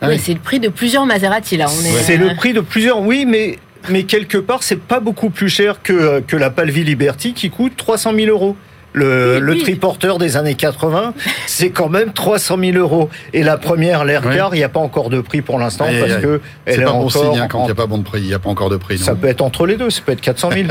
Ouais, 0.02 0.18
c'est 0.18 0.34
le 0.34 0.38
prix 0.38 0.60
de 0.60 0.68
plusieurs 0.68 1.06
Maserati, 1.06 1.56
là. 1.56 1.66
Est, 1.66 2.02
C'est 2.02 2.20
euh, 2.20 2.28
le 2.28 2.36
prix 2.36 2.52
de 2.52 2.60
plusieurs, 2.60 3.00
oui, 3.00 3.24
mais, 3.26 3.58
mais 3.90 4.04
quelque 4.04 4.38
part, 4.38 4.62
c'est 4.62 4.80
pas 4.80 5.00
beaucoup 5.00 5.30
plus 5.30 5.48
cher 5.48 5.82
que, 5.82 6.20
que 6.20 6.36
la 6.36 6.50
Palvi 6.50 6.84
Liberty 6.84 7.34
qui 7.34 7.50
coûte 7.50 7.72
300 7.76 8.12
000 8.14 8.28
euros. 8.30 8.56
Le, 8.94 9.34
Oui, 9.34 9.40
le 9.42 9.52
oui. 9.52 9.58
triporteur 9.62 10.16
des 10.18 10.38
années 10.38 10.54
80, 10.54 11.12
c'est 11.46 11.68
quand 11.70 11.90
même 11.90 12.12
300 12.14 12.56
000 12.58 12.78
euros. 12.78 13.10
Et 13.34 13.42
la 13.42 13.58
première, 13.58 14.04
l'Aircar, 14.06 14.54
il 14.54 14.58
n'y 14.58 14.64
a 14.64 14.70
pas 14.70 14.80
encore 14.80 15.10
de 15.10 15.20
prix 15.20 15.42
pour 15.42 15.58
l'instant 15.58 15.84
parce 16.00 16.12
aïe. 16.14 16.22
que 16.22 16.40
elle 16.64 16.80
est 16.80 16.84
pas 16.84 16.92
bon 16.92 17.06
encore. 17.06 17.10
signe 17.32 17.38
hein, 17.38 17.48
quand 17.50 17.60
il 17.60 17.64
n'y 17.66 17.70
a 17.70 17.74
pas 17.74 17.86
bon 17.86 17.98
de 17.98 18.02
prix, 18.02 18.20
il 18.22 18.26
n'y 18.28 18.34
a 18.34 18.38
pas 18.38 18.48
encore 18.48 18.70
de 18.70 18.78
prix. 18.78 18.98
non 18.98 19.04
Ça 19.04 19.14
peut 19.14 19.28
être 19.28 19.42
entre 19.42 19.66
les 19.66 19.76
deux, 19.76 19.90
ça 19.90 20.00
peut 20.04 20.12
être 20.12 20.22
400 20.22 20.50
000. 20.52 20.68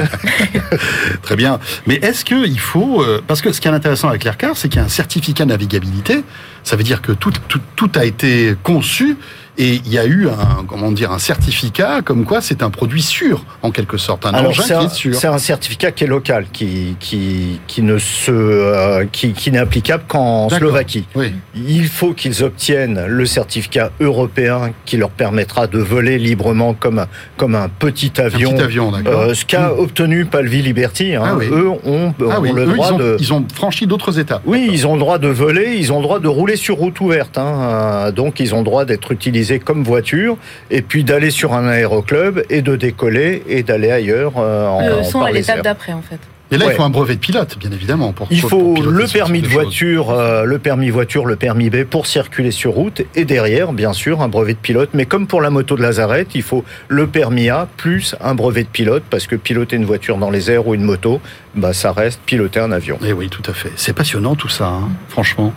Très 1.21 1.35
bien. 1.35 1.59
Mais 1.85 1.95
est-ce 1.95 2.25
qu'il 2.25 2.59
faut... 2.59 3.01
euh, 3.03 3.21
parce 3.25 3.41
que 3.41 3.51
ce 3.51 3.61
qui 3.61 3.67
est 3.67 3.71
intéressant 3.71 4.09
avec 4.09 4.23
l'AirCar, 4.23 4.57
c'est 4.57 4.67
qu'il 4.67 4.79
y 4.79 4.83
a 4.83 4.85
un 4.85 4.89
certificat 4.89 5.45
navigabilité. 5.45 6.23
Ça 6.63 6.75
veut 6.75 6.83
dire 6.83 7.01
que 7.03 7.11
tout, 7.11 7.31
tout, 7.47 7.61
tout 7.75 7.91
a 7.95 8.03
été 8.03 8.55
conçu 8.63 9.15
et 9.57 9.75
il 9.85 9.91
y 9.91 9.97
a 9.97 10.05
eu 10.05 10.27
un, 10.27 10.63
comment 10.67 10.91
dire, 10.91 11.11
un 11.11 11.19
certificat 11.19 12.01
comme 12.03 12.25
quoi 12.25 12.41
c'est 12.41 12.61
un 12.63 12.69
produit 12.69 13.01
sûr, 13.01 13.43
en 13.63 13.71
quelque 13.71 13.97
sorte. 13.97 14.25
Un 14.25 14.33
Alors 14.33 14.51
engin 14.51 14.63
qui 14.63 14.73
un, 14.73 14.81
est 14.81 14.89
sûr. 14.93 15.15
c'est 15.15 15.27
un 15.27 15.37
certificat 15.37 15.91
qui 15.91 16.03
est 16.03 16.07
local, 16.07 16.45
qui, 16.51 16.95
qui, 16.99 17.59
qui 17.67 17.81
ne 17.81 17.97
se, 17.97 18.31
euh, 18.31 19.05
qui, 19.11 19.33
qui 19.33 19.51
n'est 19.51 19.57
applicable 19.59 20.03
qu'en. 20.07 20.49
Slovaquie. 20.49 21.05
Oui. 21.15 21.33
Il 21.55 21.87
faut 21.87 22.13
qu'ils 22.13 22.43
obtiennent 22.43 23.05
le 23.07 23.25
certificat 23.25 23.91
européen 23.99 24.71
qui 24.85 24.97
leur 24.97 25.09
permettra 25.09 25.67
de 25.67 25.79
voler 25.79 26.17
librement 26.19 26.73
comme 26.73 26.99
un, 26.99 27.07
comme 27.37 27.55
un 27.55 27.69
petit 27.69 28.11
Un 28.17 28.23
avion. 28.25 28.51
petit 28.51 28.61
avion, 28.63 28.91
d'accord. 28.91 29.21
Euh, 29.21 29.33
ce 29.33 29.45
qu'a 29.45 29.73
obtenu 29.73 30.25
Palvi 30.25 30.61
Liberty, 30.61 31.15
hein. 31.15 31.21
Ah 31.25 31.35
oui. 31.35 31.47
eux 31.51 31.69
ont, 31.69 32.13
ah 32.29 32.39
oui, 32.39 32.51
le 32.53 32.63
eux, 32.63 32.73
droit 32.73 32.87
ils, 32.89 32.93
ont, 32.93 32.97
de. 32.97 33.17
ils 33.19 33.33
ont 33.33 33.45
franchi 33.53 33.87
d'autres 33.87 34.19
étapes. 34.19 34.41
Oui, 34.45 34.67
ils 34.71 34.85
ont 34.85 34.93
le 34.93 34.99
droit 34.99 35.17
de 35.17 35.27
voler, 35.29 35.75
ils 35.77 35.91
ont 35.91 35.97
le 35.97 36.03
droit 36.03 36.19
de 36.19 36.27
rouler 36.27 36.55
sur 36.57 36.75
route 36.75 36.99
ouverte. 36.99 37.37
hein. 37.37 38.11
Donc, 38.11 38.39
ils 38.39 38.53
ont 38.53 38.59
le 38.59 38.63
droit 38.65 38.85
d'être 38.85 39.11
utilisés 39.11 39.46
comme 39.59 39.83
voiture 39.83 40.37
et 40.69 40.81
puis 40.81 41.03
d'aller 41.03 41.31
sur 41.31 41.53
un 41.53 41.67
aéroclub 41.67 42.43
et 42.49 42.61
de 42.61 42.75
décoller 42.75 43.43
et 43.47 43.63
d'aller 43.63 43.91
ailleurs 43.91 44.33
euh, 44.37 44.67
en, 44.67 44.97
Le 44.97 45.03
son 45.03 45.19
par 45.19 45.27
à 45.29 45.31
l'étape 45.31 45.61
d'après, 45.61 45.93
en 45.93 46.01
fait. 46.01 46.19
Et 46.51 46.57
là, 46.57 46.65
Ouais. 46.67 46.73
il 46.73 46.77
faut 46.77 46.83
un 46.83 46.89
brevet 46.89 47.15
de 47.15 47.19
pilote, 47.19 47.57
bien 47.59 47.71
évidemment. 47.71 48.13
Pour, 48.13 48.27
Il 48.31 48.39
faut 48.41 48.73
pour 48.73 48.83
le 48.83 49.05
permis 49.07 49.41
de 49.41 49.47
voiture, 49.47 50.11
euh, 50.11 50.43
le 50.43 50.59
permis 50.59 50.89
voiture, 50.89 51.25
le 51.25 51.35
permis 51.35 51.69
B 51.69 51.83
pour 51.83 52.07
circuler 52.07 52.51
sur 52.51 52.71
route 52.71 53.01
et 53.15 53.25
derrière, 53.25 53.73
bien 53.73 53.91
sûr, 53.93 54.21
un 54.21 54.29
brevet 54.29 54.53
de 54.53 54.59
pilote. 54.59 54.89
Mais 54.93 55.05
comme 55.05 55.27
pour 55.27 55.41
la 55.41 55.49
moto 55.49 55.75
de 55.75 55.81
Lazarette, 55.81 56.29
il 56.35 56.43
faut 56.43 56.63
le 56.87 57.07
permis 57.07 57.49
A 57.49 57.67
plus 57.77 58.15
un 58.21 58.33
brevet 58.35 58.63
de 58.63 58.69
pilote 58.69 59.03
parce 59.09 59.27
que 59.27 59.35
piloter 59.35 59.75
une 59.75 59.85
voiture 59.85 60.17
dans 60.17 60.29
les 60.29 60.49
airs 60.51 60.67
ou 60.67 60.73
une 60.73 60.83
moto, 60.83 61.19
bah 61.55 61.73
ça 61.73 61.91
reste 61.91 62.21
piloter 62.25 62.59
un 62.59 62.71
avion. 62.71 62.97
Eh 63.05 63.13
oui, 63.13 63.29
tout 63.29 63.41
à 63.49 63.53
fait. 63.53 63.71
C'est 63.75 63.93
passionnant 63.93 64.35
tout 64.35 64.47
ça, 64.49 64.67
hein, 64.67 64.89
franchement. 65.09 65.53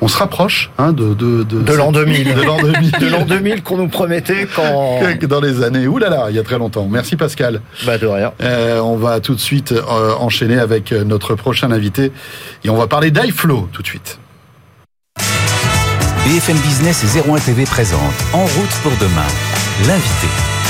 On 0.00 0.08
se 0.08 0.16
rapproche 0.16 0.70
hein, 0.78 0.92
de, 0.92 1.14
de, 1.14 1.42
de, 1.44 1.60
De 1.60 1.72
l'an 1.74 1.92
2000. 1.92 2.34
De 2.34 2.42
l'an 2.42 2.56
2000. 2.60 2.90
De 3.00 3.06
l'an 3.08 3.24
2000 3.24 3.62
qu'on 3.62 3.76
nous 3.76 3.88
promettait 3.88 4.46
quand. 4.54 5.00
Dans 5.28 5.40
les 5.40 5.62
années. 5.62 5.86
Ouh 5.86 5.98
là 5.98 6.08
là, 6.10 6.26
il 6.30 6.36
y 6.36 6.38
a 6.38 6.42
très 6.42 6.58
longtemps. 6.58 6.88
Merci 6.90 7.16
Pascal. 7.16 7.60
Bah 7.86 7.98
de 7.98 8.06
rien. 8.06 8.32
Euh, 8.42 8.80
on 8.80 8.96
va 8.96 9.20
tout 9.20 9.34
de 9.34 9.40
suite 9.40 9.72
euh, 9.72 10.14
enchaîner 10.32 10.58
avec 10.58 10.92
euh, 10.92 11.04
notre 11.04 11.34
prochain 11.34 11.70
invité 11.70 12.10
et 12.64 12.70
on 12.70 12.76
va 12.76 12.86
parler 12.86 13.10
d'iFlow 13.10 13.68
tout 13.70 13.82
de 13.82 13.86
suite. 13.86 14.18
BFM 16.24 16.56
Business 16.58 17.04
et 17.04 17.30
01 17.30 17.38
TV 17.40 17.64
présente 17.64 18.14
En 18.32 18.44
route 18.44 18.74
pour 18.82 18.92
demain. 18.92 19.26
L'invité. 19.86 20.61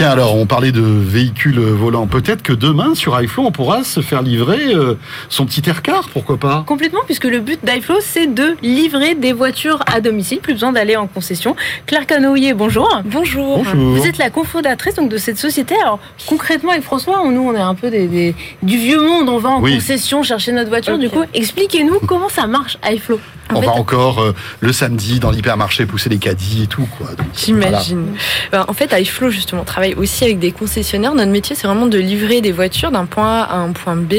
Tiens, 0.00 0.12
alors, 0.12 0.34
on 0.34 0.46
parlait 0.46 0.72
de 0.72 0.80
véhicules 0.80 1.60
volants. 1.60 2.06
Peut-être 2.06 2.40
que 2.42 2.54
demain, 2.54 2.94
sur 2.94 3.20
iFlow, 3.20 3.44
on 3.44 3.52
pourra 3.52 3.84
se 3.84 4.00
faire 4.00 4.22
livrer 4.22 4.72
euh, 4.74 4.94
son 5.28 5.44
petit 5.44 5.62
aircar, 5.68 6.08
pourquoi 6.08 6.38
pas? 6.38 6.64
Complètement, 6.66 7.00
puisque 7.04 7.26
le 7.26 7.38
but 7.40 7.60
d'iFlow, 7.62 7.96
c'est 8.00 8.26
de 8.26 8.56
livrer 8.62 9.14
des 9.14 9.34
voitures 9.34 9.82
à 9.84 10.00
domicile, 10.00 10.38
plus 10.38 10.54
besoin 10.54 10.72
d'aller 10.72 10.96
en 10.96 11.06
concession. 11.06 11.54
Claire 11.84 12.06
Canoïer, 12.06 12.54
bonjour. 12.54 12.88
Bonjour. 13.04 13.58
Bonjour. 13.58 13.74
Vous 13.98 14.06
êtes 14.06 14.16
la 14.16 14.30
cofondatrice 14.30 14.94
donc, 14.94 15.10
de 15.10 15.18
cette 15.18 15.36
société. 15.36 15.74
Alors, 15.82 15.98
concrètement, 16.26 16.70
avec 16.70 16.82
François, 16.82 17.20
on- 17.22 17.30
nous, 17.30 17.42
on 17.46 17.54
est 17.54 17.60
un 17.60 17.74
peu 17.74 17.90
des, 17.90 18.06
des- 18.08 18.34
du 18.62 18.78
vieux 18.78 19.02
monde. 19.06 19.28
On 19.28 19.36
va 19.36 19.50
en 19.50 19.60
Oui. 19.60 19.74
concession 19.74 20.22
chercher 20.22 20.52
notre 20.52 20.70
voiture. 20.70 20.96
Du 20.96 21.10
coup, 21.10 21.24
expliquez-nous 21.34 22.00
comment 22.06 22.30
ça 22.30 22.46
marche, 22.46 22.78
iFlow. 22.90 23.20
En 23.52 23.56
On 23.56 23.60
fait, 23.62 23.66
va 23.66 23.72
encore 23.72 24.20
euh, 24.22 24.32
le 24.60 24.72
samedi 24.72 25.18
dans 25.18 25.32
l'hypermarché 25.32 25.84
pousser 25.84 26.08
les 26.08 26.18
caddies 26.18 26.62
et 26.62 26.66
tout, 26.68 26.86
quoi. 26.96 27.08
J'imagine. 27.36 28.14
Ben, 28.52 28.64
en 28.68 28.72
fait, 28.72 28.92
iFlow, 28.96 29.28
justement, 29.30 29.64
travaille 29.64 29.89
aussi 29.94 30.24
avec 30.24 30.38
des 30.38 30.52
concessionnaires. 30.52 31.14
Notre 31.14 31.30
métier, 31.30 31.56
c'est 31.56 31.66
vraiment 31.66 31.86
de 31.86 31.98
livrer 31.98 32.40
des 32.40 32.52
voitures 32.52 32.90
d'un 32.90 33.06
point 33.06 33.40
A 33.40 33.42
à 33.44 33.56
un 33.56 33.72
point 33.72 33.96
B 33.96 34.14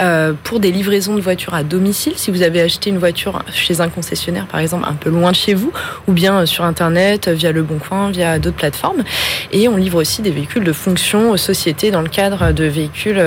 euh, 0.00 0.32
pour 0.44 0.60
des 0.60 0.72
livraisons 0.72 1.14
de 1.14 1.20
voitures 1.20 1.54
à 1.54 1.62
domicile. 1.62 2.14
Si 2.16 2.30
vous 2.30 2.42
avez 2.42 2.60
acheté 2.60 2.90
une 2.90 2.98
voiture 2.98 3.42
chez 3.52 3.80
un 3.80 3.88
concessionnaire, 3.88 4.46
par 4.46 4.60
exemple, 4.60 4.86
un 4.88 4.94
peu 4.94 5.10
loin 5.10 5.30
de 5.30 5.36
chez 5.36 5.54
vous, 5.54 5.72
ou 6.08 6.12
bien 6.12 6.40
euh, 6.40 6.46
sur 6.46 6.64
Internet, 6.64 7.28
euh, 7.28 7.32
via 7.32 7.52
Le 7.52 7.62
Bon 7.62 7.78
Coin, 7.78 8.10
via 8.10 8.38
d'autres 8.38 8.56
plateformes. 8.56 9.04
Et 9.52 9.68
on 9.68 9.76
livre 9.76 10.00
aussi 10.00 10.22
des 10.22 10.30
véhicules 10.30 10.64
de 10.64 10.72
fonction 10.72 11.30
aux 11.30 11.36
sociétés 11.36 11.90
dans 11.90 12.02
le 12.02 12.08
cadre 12.08 12.52
de 12.52 12.64
véhicules 12.64 13.22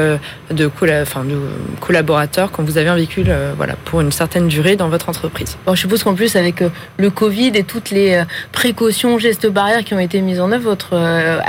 de, 0.52 0.70
collaborateurs 1.80 2.52
quand 2.52 2.64
vous 2.64 2.78
avez 2.78 2.90
un 2.90 2.96
véhicule 2.96 3.34
voilà, 3.56 3.76
pour 3.86 4.02
une 4.02 4.12
certaine 4.12 4.48
durée 4.48 4.76
dans 4.76 4.90
votre 4.90 5.10
entreprise. 5.10 5.58
Bon, 5.66 5.76
je 5.76 5.82
suppose 5.82 6.04
qu'en 6.04 6.14
plus, 6.14 6.36
avec 6.36 6.64
le 6.98 7.10
Covid 7.10 7.52
et 7.56 7.64
toutes 7.64 7.92
les 7.92 8.24
précautions, 8.52 9.18
gestes 9.20 9.48
barrières 9.48 9.84
qui 9.84 9.94
ont 9.94 10.00
été 10.00 10.22
mises 10.22 10.40
en 10.40 10.52
œuvre, 10.52 10.64
votre 10.64 10.90
euh, 10.94 11.40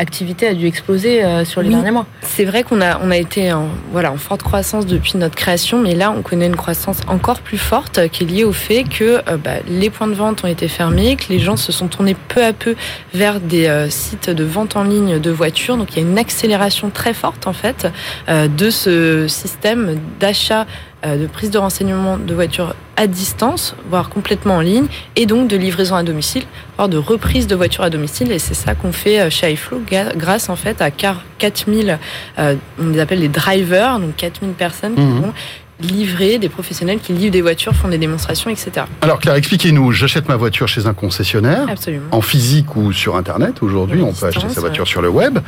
a 0.47 0.55
dû 0.55 0.67
exploser 0.67 1.25
euh, 1.25 1.45
sur 1.45 1.61
les 1.63 1.69
Oui. 1.69 1.75
derniers 1.75 1.91
mois. 1.91 2.07
C'est 2.23 2.45
vrai 2.45 2.63
qu'on 2.63 2.81
a, 2.81 2.99
on 3.03 3.11
a 3.11 3.17
été 3.17 3.53
en, 3.53 3.69
voilà, 3.93 4.13
en 4.13 4.17
forte 4.17 4.43
croissance 4.43 4.87
depuis 4.87 5.19
notre 5.19 5.35
création, 5.35 5.79
mais 5.81 5.95
là, 5.95 6.13
on 6.17 6.23
connaît 6.23 6.47
une 6.47 6.57
croissance 6.57 6.99
encore 7.09 7.41
plus 7.41 7.59
forte 7.59 7.99
euh, 7.99 8.09
qui 8.09 8.25
est 8.25 8.27
liée 8.27 8.45
au 8.45 8.53
fait 8.53 8.85
que 8.85 9.19
euh, 9.29 9.37
bah, 9.37 9.51
les 9.69 9.91
points 9.91 10.07
de 10.09 10.15
vente 10.15 10.45
ont 10.45 10.49
été 10.49 10.69
fermés, 10.69 11.17
que 11.17 11.31
les 11.31 11.39
gens 11.39 11.57
se 11.57 11.73
sont 11.73 11.89
tournés 11.89 12.17
peu 12.29 12.45
à 12.45 12.53
peu 12.53 12.75
vers 13.15 13.41
des 13.41 13.67
euh, 13.67 13.89
sites 13.91 14.31
de 14.31 14.45
vente 14.45 14.77
en 14.77 14.85
ligne 14.85 15.19
de 15.19 15.31
voitures. 15.31 15.77
Donc, 15.77 15.95
il 15.97 16.03
y 16.03 16.07
a 16.07 16.09
une 16.09 16.19
accélération 16.19 16.91
très 16.91 17.15
forte, 17.15 17.47
en 17.47 17.53
fait, 17.53 17.89
de 18.29 18.71
ce 18.71 19.27
système 19.29 19.99
d'achat 20.21 20.67
de 21.05 21.27
prise 21.27 21.51
de 21.51 21.59
renseignement 21.59 22.17
de 22.19 22.35
voitures 22.35 22.75
à 22.97 23.07
distance, 23.07 23.77
voire 23.89 24.09
complètement 24.09 24.57
en 24.57 24.61
ligne, 24.61 24.87
et 25.15 25.25
donc 25.27 25.47
de 25.49 25.57
livraison 25.57 25.95
à 25.95 26.03
domicile, 26.03 26.43
voire 26.77 26.89
de 26.89 26.97
reprise 26.99 27.47
de 27.47 27.55
voitures 27.55 27.85
à 27.85 27.91
domicile. 27.91 28.33
Et 28.33 28.39
c'est 28.41 28.55
ça 28.55 28.75
qu'on 28.75 28.91
fait 28.93 29.21
euh, 29.21 29.31
chez 29.31 29.53
iFlow, 29.53 29.81
grâce 30.17 30.49
en 30.49 30.57
fait 30.57 30.83
à 30.83 30.91
car- 30.91 31.23
4000, 31.39 31.99
euh, 32.41 32.57
on 32.81 32.89
les 32.89 32.99
appelle 32.99 33.21
les 33.21 33.29
drivers, 33.29 34.01
donc 34.01 34.17
4000 34.17 34.51
personnes 34.55 34.95
qui 34.97 35.01
Mhm. 35.03 35.21
vont 35.21 35.33
livrer, 35.81 36.39
des 36.39 36.49
professionnels 36.49 36.99
qui 36.99 37.13
livrent 37.13 37.33
des 37.33 37.43
voitures, 37.43 37.75
font 37.75 37.89
des 37.89 37.99
démonstrations, 37.99 38.51
etc. 38.51 38.87
Alors 39.01 39.19
Claire, 39.21 39.35
expliquez-nous, 39.37 39.93
j'achète 39.93 40.29
ma 40.29 40.37
voiture 40.37 40.69
chez 40.69 40.87
un 40.87 40.95
concessionnaire, 40.95 41.67
Absolument. 41.69 42.07
en 42.11 42.21
physique 42.21 42.77
ou 42.77 42.93
sur 42.93 43.17
Internet. 43.17 43.63
Aujourd'hui, 43.63 44.03
on 44.03 44.13
peut 44.13 44.27
acheter 44.27 44.49
sa 44.49 44.61
voiture 44.61 44.85
ouais. 44.85 44.89
sur 44.91 45.03
le 45.03 45.09
web. 45.09 45.39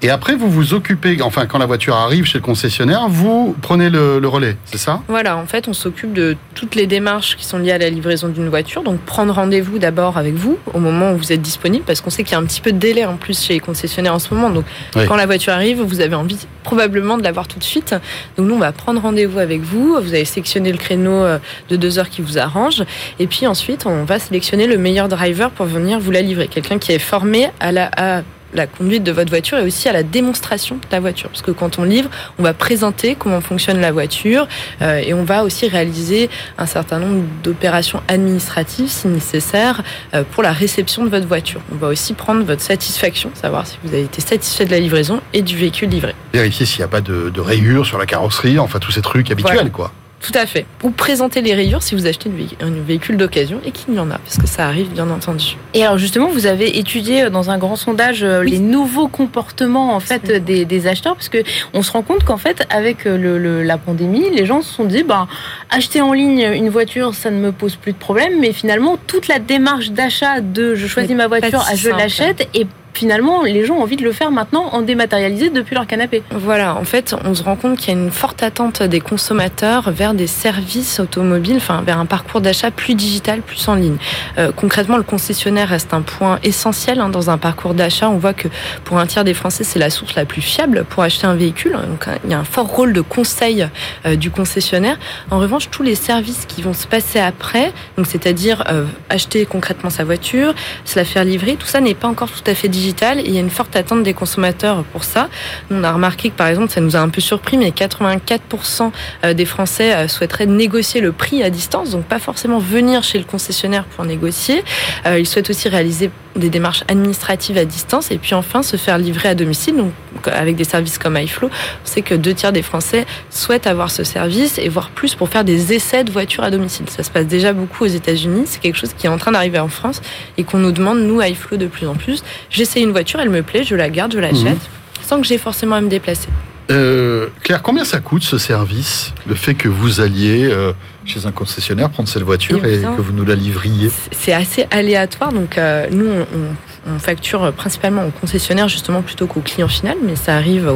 Et 0.00 0.10
après, 0.10 0.36
vous 0.36 0.48
vous 0.48 0.74
occupez, 0.74 1.20
enfin, 1.22 1.46
quand 1.46 1.58
la 1.58 1.66
voiture 1.66 1.96
arrive 1.96 2.24
chez 2.24 2.38
le 2.38 2.44
concessionnaire, 2.44 3.08
vous 3.08 3.56
prenez 3.60 3.90
le, 3.90 4.20
le 4.20 4.28
relais, 4.28 4.56
c'est 4.64 4.78
ça? 4.78 5.00
Voilà, 5.08 5.36
en 5.36 5.46
fait, 5.46 5.66
on 5.66 5.72
s'occupe 5.72 6.12
de 6.12 6.36
toutes 6.54 6.76
les 6.76 6.86
démarches 6.86 7.36
qui 7.36 7.44
sont 7.44 7.58
liées 7.58 7.72
à 7.72 7.78
la 7.78 7.90
livraison 7.90 8.28
d'une 8.28 8.48
voiture. 8.48 8.82
Donc, 8.84 9.00
prendre 9.00 9.34
rendez-vous 9.34 9.80
d'abord 9.80 10.16
avec 10.16 10.34
vous 10.34 10.56
au 10.72 10.78
moment 10.78 11.12
où 11.12 11.16
vous 11.16 11.32
êtes 11.32 11.42
disponible, 11.42 11.84
parce 11.84 12.00
qu'on 12.00 12.10
sait 12.10 12.22
qu'il 12.22 12.32
y 12.32 12.36
a 12.36 12.38
un 12.38 12.44
petit 12.44 12.60
peu 12.60 12.70
de 12.70 12.78
délai 12.78 13.04
en 13.06 13.16
plus 13.16 13.42
chez 13.42 13.54
les 13.54 13.60
concessionnaires 13.60 14.14
en 14.14 14.20
ce 14.20 14.32
moment. 14.32 14.50
Donc, 14.50 14.66
Oui. 14.94 15.02
quand 15.08 15.16
la 15.16 15.26
voiture 15.26 15.52
arrive, 15.52 15.80
vous 15.82 16.00
avez 16.00 16.14
envie 16.14 16.38
probablement 16.68 17.16
de 17.16 17.22
l'avoir 17.22 17.48
tout 17.48 17.58
de 17.58 17.64
suite. 17.64 17.94
Donc, 18.36 18.46
nous, 18.46 18.54
on 18.54 18.58
va 18.58 18.72
prendre 18.72 19.00
rendez-vous 19.00 19.38
avec 19.38 19.62
vous. 19.62 19.96
Vous 20.02 20.12
allez 20.12 20.26
sélectionner 20.26 20.70
le 20.70 20.76
créneau 20.76 21.24
euh, 21.24 21.38
de 21.70 21.76
deux 21.76 21.98
heures 21.98 22.10
qui 22.10 22.20
vous 22.20 22.36
arrange. 22.36 22.84
Et 23.18 23.26
puis 23.26 23.46
ensuite, 23.46 23.86
on 23.86 24.04
va 24.04 24.18
sélectionner 24.18 24.66
le 24.66 24.76
meilleur 24.76 25.08
driver 25.08 25.50
pour 25.50 25.64
venir 25.64 25.98
vous 25.98 26.10
la 26.10 26.20
livrer. 26.20 26.46
Quelqu'un 26.46 26.78
qui 26.78 26.92
est 26.92 26.98
formé 26.98 27.48
à 27.58 27.72
la, 27.72 28.22
la 28.54 28.66
conduite 28.66 29.02
de 29.02 29.12
votre 29.12 29.30
voiture 29.30 29.58
et 29.58 29.62
aussi 29.62 29.88
à 29.88 29.92
la 29.92 30.02
démonstration 30.02 30.76
de 30.76 30.80
la 30.90 31.00
voiture. 31.00 31.28
Parce 31.28 31.42
que 31.42 31.50
quand 31.50 31.78
on 31.78 31.84
livre, 31.84 32.10
on 32.38 32.42
va 32.42 32.54
présenter 32.54 33.14
comment 33.14 33.40
fonctionne 33.40 33.80
la 33.80 33.92
voiture 33.92 34.48
euh, 34.82 34.96
et 34.98 35.12
on 35.14 35.24
va 35.24 35.44
aussi 35.44 35.68
réaliser 35.68 36.30
un 36.56 36.66
certain 36.66 36.98
nombre 36.98 37.24
d'opérations 37.42 38.02
administratives 38.08 38.88
si 38.88 39.08
nécessaire 39.08 39.82
euh, 40.14 40.24
pour 40.30 40.42
la 40.42 40.52
réception 40.52 41.04
de 41.04 41.10
votre 41.10 41.26
voiture. 41.26 41.60
On 41.72 41.76
va 41.76 41.88
aussi 41.88 42.14
prendre 42.14 42.42
votre 42.44 42.62
satisfaction, 42.62 43.30
savoir 43.34 43.66
si 43.66 43.78
vous 43.84 43.90
avez 43.92 44.02
été 44.04 44.20
satisfait 44.20 44.64
de 44.64 44.70
la 44.70 44.80
livraison 44.80 45.20
et 45.32 45.42
du 45.42 45.56
véhicule 45.56 45.88
livré. 45.90 46.14
Vérifier 46.32 46.66
s'il 46.66 46.78
n'y 46.80 46.84
a 46.84 46.88
pas 46.88 47.00
de, 47.00 47.30
de 47.30 47.40
rayures 47.40 47.86
sur 47.86 47.98
la 47.98 48.06
carrosserie, 48.06 48.58
enfin 48.58 48.78
tous 48.78 48.92
ces 48.92 49.02
trucs 49.02 49.30
habituels, 49.30 49.56
Voilà. 49.56 49.70
quoi. 49.70 49.92
Tout 50.20 50.32
à 50.34 50.46
fait. 50.46 50.66
Ou 50.82 50.90
présenter 50.90 51.40
les 51.42 51.54
rayures 51.54 51.82
si 51.82 51.94
vous 51.94 52.06
achetez 52.06 52.28
un 52.60 52.70
véhicule 52.70 53.16
d'occasion 53.16 53.60
et 53.64 53.70
qu'il 53.70 53.94
y 53.94 54.00
en 54.00 54.10
a, 54.10 54.18
parce 54.18 54.36
que 54.36 54.48
ça 54.48 54.66
arrive 54.66 54.88
bien 54.88 55.08
entendu. 55.10 55.56
Et 55.74 55.84
alors 55.84 55.96
justement, 55.96 56.28
vous 56.28 56.46
avez 56.46 56.76
étudié 56.78 57.22
euh, 57.22 57.30
dans 57.30 57.50
un 57.50 57.58
grand 57.58 57.76
sondage 57.76 58.24
euh, 58.24 58.40
Oui. 58.40 58.50
les 58.50 58.58
nouveaux 58.58 59.06
comportements 59.06 59.94
en 59.94 60.00
fait 60.00 60.44
des, 60.44 60.64
des 60.64 60.86
acheteurs, 60.88 61.14
parce 61.14 61.28
que 61.28 61.38
on 61.72 61.82
se 61.82 61.92
rend 61.92 62.02
compte 62.02 62.24
qu'en 62.24 62.36
fait 62.36 62.66
avec 62.68 63.06
euh, 63.06 63.16
le, 63.16 63.38
le- 63.38 63.62
la 63.62 63.78
pandémie, 63.78 64.24
les 64.34 64.44
gens 64.44 64.60
se 64.60 64.72
sont 64.74 64.84
dit, 64.84 65.04
bah 65.04 65.28
acheter 65.70 66.00
en 66.00 66.12
ligne 66.12 66.50
une 66.52 66.68
voiture, 66.68 67.14
ça 67.14 67.30
ne 67.30 67.38
me 67.38 67.52
pose 67.52 67.76
plus 67.76 67.92
de 67.92 67.98
problème, 67.98 68.40
mais 68.40 68.52
finalement 68.52 68.96
toute 69.06 69.28
la 69.28 69.38
démarche 69.38 69.90
d'achat 69.90 70.40
de 70.40 70.74
je 70.74 70.86
choisis 70.88 71.14
ma 71.14 71.28
voiture 71.28 71.60
à 71.60 71.76
je 71.76 71.90
l'achète 71.90 72.48
et 72.54 72.66
finalement 72.98 73.42
les 73.42 73.64
gens 73.64 73.76
ont 73.76 73.82
envie 73.82 73.94
de 73.94 74.02
le 74.02 74.10
faire 74.10 74.32
maintenant 74.32 74.70
en 74.72 74.82
dématérialisé 74.82 75.50
depuis 75.50 75.76
leur 75.76 75.86
canapé. 75.86 76.24
Voilà, 76.32 76.74
en 76.74 76.82
fait, 76.82 77.14
on 77.24 77.32
se 77.32 77.44
rend 77.44 77.54
compte 77.54 77.78
qu'il 77.78 77.94
y 77.94 77.96
a 77.96 78.00
une 78.00 78.10
forte 78.10 78.42
attente 78.42 78.82
des 78.82 78.98
consommateurs 78.98 79.92
vers 79.92 80.14
des 80.14 80.26
services 80.26 80.98
automobiles, 80.98 81.58
enfin 81.58 81.82
vers 81.86 81.98
un 82.00 82.06
parcours 82.06 82.40
d'achat 82.40 82.72
plus 82.72 82.96
digital, 82.96 83.40
plus 83.40 83.68
en 83.68 83.76
ligne. 83.76 83.98
Euh, 84.38 84.50
concrètement, 84.54 84.96
le 84.96 85.04
concessionnaire 85.04 85.68
reste 85.68 85.94
un 85.94 86.02
point 86.02 86.40
essentiel 86.42 86.98
hein, 86.98 87.08
dans 87.08 87.30
un 87.30 87.38
parcours 87.38 87.74
d'achat. 87.74 88.10
On 88.10 88.18
voit 88.18 88.34
que 88.34 88.48
pour 88.84 88.98
un 88.98 89.06
tiers 89.06 89.22
des 89.22 89.34
Français, 89.34 89.62
c'est 89.62 89.78
la 89.78 89.90
source 89.90 90.16
la 90.16 90.24
plus 90.24 90.42
fiable 90.42 90.84
pour 90.88 91.04
acheter 91.04 91.28
un 91.28 91.36
véhicule. 91.36 91.72
Donc, 91.72 92.08
euh, 92.08 92.16
il 92.24 92.30
y 92.30 92.34
a 92.34 92.38
un 92.40 92.44
fort 92.44 92.66
rôle 92.66 92.92
de 92.92 93.00
conseil 93.00 93.68
euh, 94.06 94.16
du 94.16 94.32
concessionnaire. 94.32 94.98
En 95.30 95.38
revanche, 95.38 95.70
tous 95.70 95.84
les 95.84 95.94
services 95.94 96.46
qui 96.48 96.62
vont 96.62 96.74
se 96.74 96.88
passer 96.88 97.20
après, 97.20 97.72
donc 97.96 98.06
c'est-à-dire 98.08 98.64
euh, 98.70 98.84
acheter 99.08 99.46
concrètement 99.46 99.90
sa 99.90 100.02
voiture, 100.02 100.52
se 100.84 100.98
la 100.98 101.04
faire 101.04 101.24
livrer, 101.24 101.54
tout 101.54 101.66
ça 101.66 101.80
n'est 101.80 101.94
pas 101.94 102.08
encore 102.08 102.30
tout 102.30 102.50
à 102.50 102.54
fait 102.54 102.68
digital. 102.68 102.87
Il 103.24 103.32
y 103.32 103.36
a 103.36 103.40
une 103.40 103.50
forte 103.50 103.76
attente 103.76 104.02
des 104.02 104.14
consommateurs 104.14 104.82
pour 104.84 105.04
ça. 105.04 105.28
On 105.70 105.84
a 105.84 105.92
remarqué 105.92 106.30
que 106.30 106.36
par 106.36 106.46
exemple, 106.46 106.70
ça 106.70 106.80
nous 106.80 106.96
a 106.96 107.00
un 107.00 107.08
peu 107.08 107.20
surpris, 107.20 107.56
mais 107.56 107.70
84% 107.70 108.90
euh, 109.24 109.34
des 109.34 109.44
Français 109.44 109.94
euh, 109.94 110.08
souhaiteraient 110.08 110.46
négocier 110.46 111.00
le 111.00 111.12
prix 111.12 111.42
à 111.42 111.50
distance, 111.50 111.90
donc 111.90 112.04
pas 112.04 112.18
forcément 112.18 112.58
venir 112.58 113.02
chez 113.02 113.18
le 113.18 113.24
concessionnaire 113.24 113.84
pour 113.84 114.04
négocier. 114.04 114.64
Euh, 115.06 115.18
Ils 115.18 115.26
souhaitent 115.26 115.50
aussi 115.50 115.68
réaliser 115.68 116.10
des 116.36 116.50
démarches 116.50 116.84
administratives 116.88 117.58
à 117.58 117.64
distance 117.64 118.10
et 118.10 118.18
puis 118.18 118.34
enfin 118.34 118.62
se 118.62 118.76
faire 118.76 118.98
livrer 118.98 119.28
à 119.30 119.34
domicile. 119.34 119.76
Donc 119.76 119.92
avec 120.30 120.56
des 120.56 120.64
services 120.64 120.98
comme 120.98 121.16
iFlow, 121.16 121.48
on 121.48 121.86
sait 121.86 122.02
que 122.02 122.14
deux 122.14 122.34
tiers 122.34 122.52
des 122.52 122.62
Français 122.62 123.06
souhaitent 123.30 123.66
avoir 123.66 123.90
ce 123.90 124.04
service 124.04 124.58
et 124.58 124.68
voire 124.68 124.90
plus 124.90 125.14
pour 125.14 125.28
faire 125.28 125.44
des 125.44 125.72
essais 125.72 126.04
de 126.04 126.10
voitures 126.12 126.44
à 126.44 126.50
domicile. 126.50 126.86
Ça 126.90 127.02
se 127.02 127.10
passe 127.10 127.26
déjà 127.26 127.52
beaucoup 127.52 127.84
aux 127.84 127.88
États-Unis. 127.88 128.44
C'est 128.46 128.60
quelque 128.60 128.76
chose 128.78 128.92
qui 128.96 129.06
est 129.06 129.10
en 129.10 129.18
train 129.18 129.32
d'arriver 129.32 129.58
en 129.58 129.68
France 129.68 130.00
et 130.36 130.44
qu'on 130.44 130.58
nous 130.58 130.72
demande 130.72 131.00
nous 131.00 131.20
iFlow 131.20 131.56
de 131.56 131.66
plus 131.66 131.86
en 131.86 131.94
plus. 131.94 132.22
J'essaie 132.50 132.80
une 132.80 132.92
voiture, 132.92 133.20
elle 133.20 133.30
me 133.30 133.42
plaît, 133.42 133.64
je 133.64 133.74
la 133.74 133.88
garde, 133.90 134.12
je 134.12 134.18
l'achète, 134.18 134.44
Mhm. 134.44 134.58
sans 135.06 135.20
que 135.20 135.26
j'ai 135.26 135.38
forcément 135.38 135.76
à 135.76 135.80
me 135.80 135.88
déplacer. 135.88 136.28
Euh, 136.70 137.28
Claire, 137.42 137.62
combien 137.62 137.84
ça 137.84 137.98
coûte 138.00 138.22
ce 138.22 138.36
service 138.36 139.12
Le 139.26 139.34
fait 139.34 139.54
que 139.54 139.68
vous 139.68 140.00
alliez 140.00 140.48
euh, 140.50 140.72
chez 141.06 141.24
un 141.24 141.32
concessionnaire 141.32 141.88
prendre 141.88 142.08
cette 142.08 142.22
voiture 142.24 142.62
et 142.66 142.82
que 142.82 143.00
vous 143.00 143.12
nous 143.12 143.24
la 143.24 143.34
livriez 143.34 143.90
C'est 144.12 144.34
assez 144.34 144.66
aléatoire, 144.70 145.32
donc 145.32 145.56
euh, 145.56 145.86
nous 145.90 146.06
on, 146.06 146.20
on- 146.20 146.98
facture 146.98 147.52
principalement 147.52 148.06
au 148.06 148.10
concessionnaire 148.10 148.66
justement 148.68 149.02
plutôt 149.02 149.26
qu'au 149.26 149.40
client 149.40 149.68
final, 149.68 149.96
mais 150.06 150.16
ça 150.16 150.36
arrive 150.36 150.70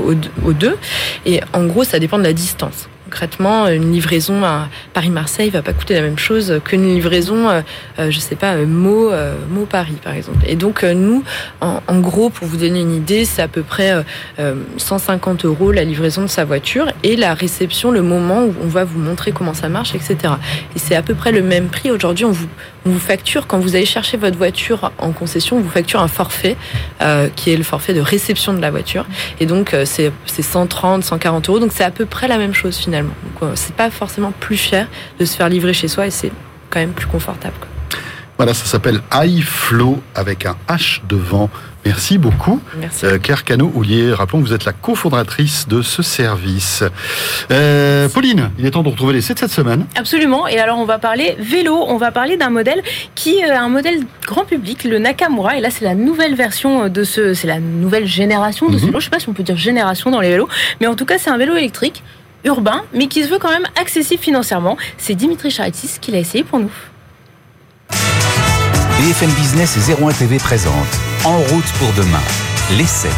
aux 0.44 0.52
deux. 0.52 0.76
Et 1.24 1.40
en 1.54 1.64
gros, 1.64 1.84
ça 1.84 1.98
dépend 1.98 2.18
de 2.18 2.22
la 2.24 2.34
distance. 2.34 2.88
Concrètement, 3.12 3.68
une 3.68 3.92
livraison 3.92 4.42
à 4.42 4.68
Paris-Marseille 4.94 5.50
va 5.50 5.60
pas 5.60 5.74
coûter 5.74 5.92
la 5.92 6.00
même 6.00 6.16
chose 6.16 6.62
qu'une 6.64 6.86
livraison, 6.86 7.46
euh, 7.50 7.60
euh, 7.98 8.10
je 8.10 8.18
sais 8.18 8.36
pas, 8.36 8.54
euh, 8.54 8.64
Meaux, 8.64 9.12
euh, 9.12 9.34
Meaux 9.50 9.66
Paris 9.66 9.98
par 10.02 10.14
exemple. 10.14 10.38
Et 10.46 10.56
donc 10.56 10.82
nous, 10.82 11.22
en, 11.60 12.00
gros, 12.00 12.30
pour 12.30 12.46
vous 12.46 12.56
donner 12.56 12.80
une 12.80 12.94
idée, 12.94 13.26
c'est 13.26 13.42
à 13.42 13.48
peu 13.48 13.62
près 13.62 13.92
euh, 13.92 14.02
euh, 14.38 14.54
150 14.78 15.44
euros 15.44 15.72
la 15.72 15.84
livraison 15.84 16.22
de 16.22 16.26
sa 16.26 16.46
voiture 16.46 16.86
et 17.02 17.16
la 17.16 17.34
réception, 17.34 17.90
le 17.90 18.00
moment 18.00 18.44
où 18.44 18.54
on 18.64 18.66
va 18.66 18.84
vous 18.84 18.98
montrer 18.98 19.32
comment 19.32 19.52
ça 19.52 19.68
marche, 19.68 19.94
etc. 19.94 20.16
Et 20.74 20.78
c'est 20.78 20.96
à 20.96 21.02
peu 21.02 21.14
près 21.14 21.32
le 21.32 21.42
même 21.42 21.68
prix. 21.68 21.90
Aujourd'hui, 21.90 22.24
on 22.24 22.32
vous, 22.32 22.48
facture, 22.98 23.46
quand 23.46 23.58
vous 23.58 23.76
allez 23.76 23.84
chercher 23.84 24.16
votre 24.16 24.38
voiture 24.38 24.90
en 24.96 25.12
concession, 25.12 25.58
on 25.58 25.60
vous 25.60 25.70
facture 25.70 26.00
un 26.00 26.08
forfait 26.08 26.56
qui 27.36 27.52
est 27.52 27.56
le 27.56 27.62
forfait 27.62 27.94
de 27.94 28.00
réception 28.00 28.54
de 28.54 28.60
la 28.60 28.70
voiture. 28.70 29.04
Et 29.38 29.46
donc, 29.46 29.76
c'est 29.84 30.12
130, 30.26 31.04
140 31.04 31.48
euros. 31.48 31.58
Donc, 31.60 31.72
c'est 31.72 31.84
à 31.84 31.90
peu 31.90 32.06
près 32.06 32.26
la 32.26 32.38
même 32.38 32.54
chose 32.54 32.76
finalement. 32.76 33.01
Donc, 33.06 33.42
euh, 33.50 33.52
c'est 33.54 33.74
pas 33.74 33.90
forcément 33.90 34.32
plus 34.40 34.56
cher 34.56 34.88
de 35.18 35.24
se 35.24 35.36
faire 35.36 35.48
livrer 35.48 35.72
chez 35.72 35.88
soi 35.88 36.06
et 36.06 36.10
c'est 36.10 36.32
quand 36.70 36.80
même 36.80 36.92
plus 36.92 37.06
confortable. 37.06 37.54
quoi. 37.58 37.68
Voilà, 38.38 38.54
ça 38.54 38.64
s'appelle 38.64 39.00
iFlow 39.12 40.02
avec 40.14 40.46
un 40.46 40.56
H 40.68 41.00
devant. 41.08 41.48
Merci 41.84 42.16
beaucoup. 42.16 42.60
Merci. 42.76 43.04
Euh, 43.06 43.18
Claire 43.18 43.44
Cano-Houlier, 43.44 44.12
rappelons 44.14 44.40
que 44.40 44.46
vous 44.46 44.54
êtes 44.54 44.64
la 44.64 44.72
cofondatrice 44.72 45.66
de 45.68 45.82
ce 45.82 46.02
service. 46.02 46.82
Euh, 47.50 48.08
Pauline, 48.08 48.50
il 48.58 48.64
est 48.66 48.70
temps 48.70 48.82
de 48.82 48.88
retrouver 48.88 49.14
l'essai 49.14 49.34
de 49.34 49.38
cette 49.38 49.50
semaine. 49.50 49.84
Absolument. 49.96 50.46
Et 50.48 50.58
alors, 50.58 50.78
on 50.78 50.84
va 50.84 50.98
parler 50.98 51.36
vélo. 51.40 51.76
On 51.88 51.96
va 51.98 52.10
parler 52.12 52.36
d'un 52.36 52.50
modèle 52.50 52.82
qui 53.14 53.36
est 53.38 53.50
un 53.50 53.68
modèle 53.68 54.00
grand 54.26 54.44
public, 54.44 54.84
le 54.84 54.98
Nakamura. 54.98 55.56
Et 55.56 55.60
là, 55.60 55.70
c'est 55.70 55.84
la 55.84 55.94
nouvelle 55.94 56.34
version 56.34 56.88
de 56.88 57.04
ce, 57.04 57.34
c'est 57.34 57.48
la 57.48 57.58
nouvelle 57.60 58.06
génération 58.06 58.68
de 58.68 58.78
ce 58.78 58.82
Mhm. 58.82 58.86
vélo. 58.88 59.00
Je 59.00 59.04
sais 59.04 59.10
pas 59.10 59.20
si 59.20 59.28
on 59.28 59.32
peut 59.34 59.42
dire 59.42 59.56
génération 59.56 60.10
dans 60.10 60.20
les 60.20 60.30
vélos, 60.30 60.48
mais 60.80 60.86
en 60.86 60.94
tout 60.94 61.04
cas, 61.04 61.18
c'est 61.18 61.30
un 61.30 61.38
vélo 61.38 61.54
électrique 61.56 62.02
urbain, 62.44 62.82
mais 62.92 63.06
qui 63.06 63.22
se 63.24 63.28
veut 63.28 63.38
quand 63.38 63.50
même 63.50 63.66
accessible 63.80 64.22
financièrement. 64.22 64.76
C'est 64.98 65.14
Dimitri 65.14 65.50
Charitis 65.50 65.98
qui 66.00 66.10
l'a 66.10 66.18
essayé 66.18 66.44
pour 66.44 66.58
nous. 66.58 66.72
BFM 69.00 69.30
Business 69.30 69.76
et 69.76 70.02
01 70.02 70.12
TV 70.12 70.38
présente 70.38 70.72
En 71.24 71.38
route 71.38 71.72
pour 71.78 71.92
demain. 71.94 72.20
L'essai. 72.76 73.10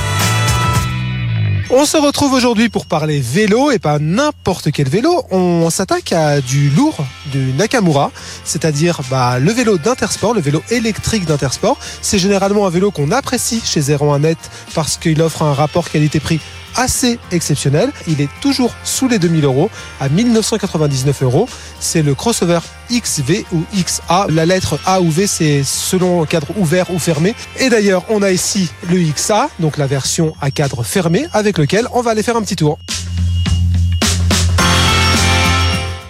On 1.70 1.86
se 1.86 1.96
retrouve 1.96 2.34
aujourd'hui 2.34 2.68
pour 2.68 2.86
parler 2.86 3.20
vélo 3.20 3.70
et 3.70 3.78
pas 3.78 3.98
n'importe 3.98 4.70
quel 4.70 4.88
vélo. 4.88 5.24
On 5.30 5.68
s'attaque 5.70 6.12
à 6.12 6.40
du 6.40 6.70
lourd, 6.70 6.96
du 7.32 7.52
Nakamura, 7.52 8.12
c'est-à-dire 8.44 9.00
bah, 9.10 9.38
le 9.38 9.50
vélo 9.50 9.76
d'Intersport, 9.76 10.34
le 10.34 10.40
vélo 10.40 10.62
électrique 10.70 11.24
d'Intersport. 11.24 11.76
C'est 12.00 12.18
généralement 12.18 12.66
un 12.66 12.70
vélo 12.70 12.90
qu'on 12.90 13.10
apprécie 13.10 13.60
chez 13.64 13.80
01net 13.80 14.36
parce 14.74 14.96
qu'il 14.96 15.20
offre 15.20 15.42
un 15.42 15.52
rapport 15.52 15.90
qualité-prix 15.90 16.40
assez 16.76 17.18
exceptionnel. 17.32 17.90
Il 18.06 18.20
est 18.20 18.28
toujours 18.40 18.74
sous 18.84 19.08
les 19.08 19.18
2000 19.18 19.44
euros 19.44 19.70
à 20.00 20.08
1999 20.08 21.22
euros. 21.22 21.48
C'est 21.80 22.02
le 22.02 22.14
crossover 22.14 22.60
XV 22.90 23.44
ou 23.52 23.62
XA. 23.74 24.26
La 24.30 24.46
lettre 24.46 24.78
A 24.86 25.00
ou 25.00 25.10
V, 25.10 25.26
c'est 25.26 25.62
selon 25.64 26.24
cadre 26.24 26.48
ouvert 26.56 26.90
ou 26.90 26.98
fermé. 26.98 27.34
Et 27.58 27.68
d'ailleurs, 27.68 28.04
on 28.08 28.22
a 28.22 28.30
ici 28.30 28.70
le 28.88 28.98
XA, 29.12 29.48
donc 29.60 29.78
la 29.78 29.86
version 29.86 30.34
à 30.40 30.50
cadre 30.50 30.82
fermé, 30.82 31.26
avec 31.32 31.58
lequel 31.58 31.86
on 31.92 32.02
va 32.02 32.12
aller 32.12 32.22
faire 32.22 32.36
un 32.36 32.42
petit 32.42 32.56
tour. 32.56 32.78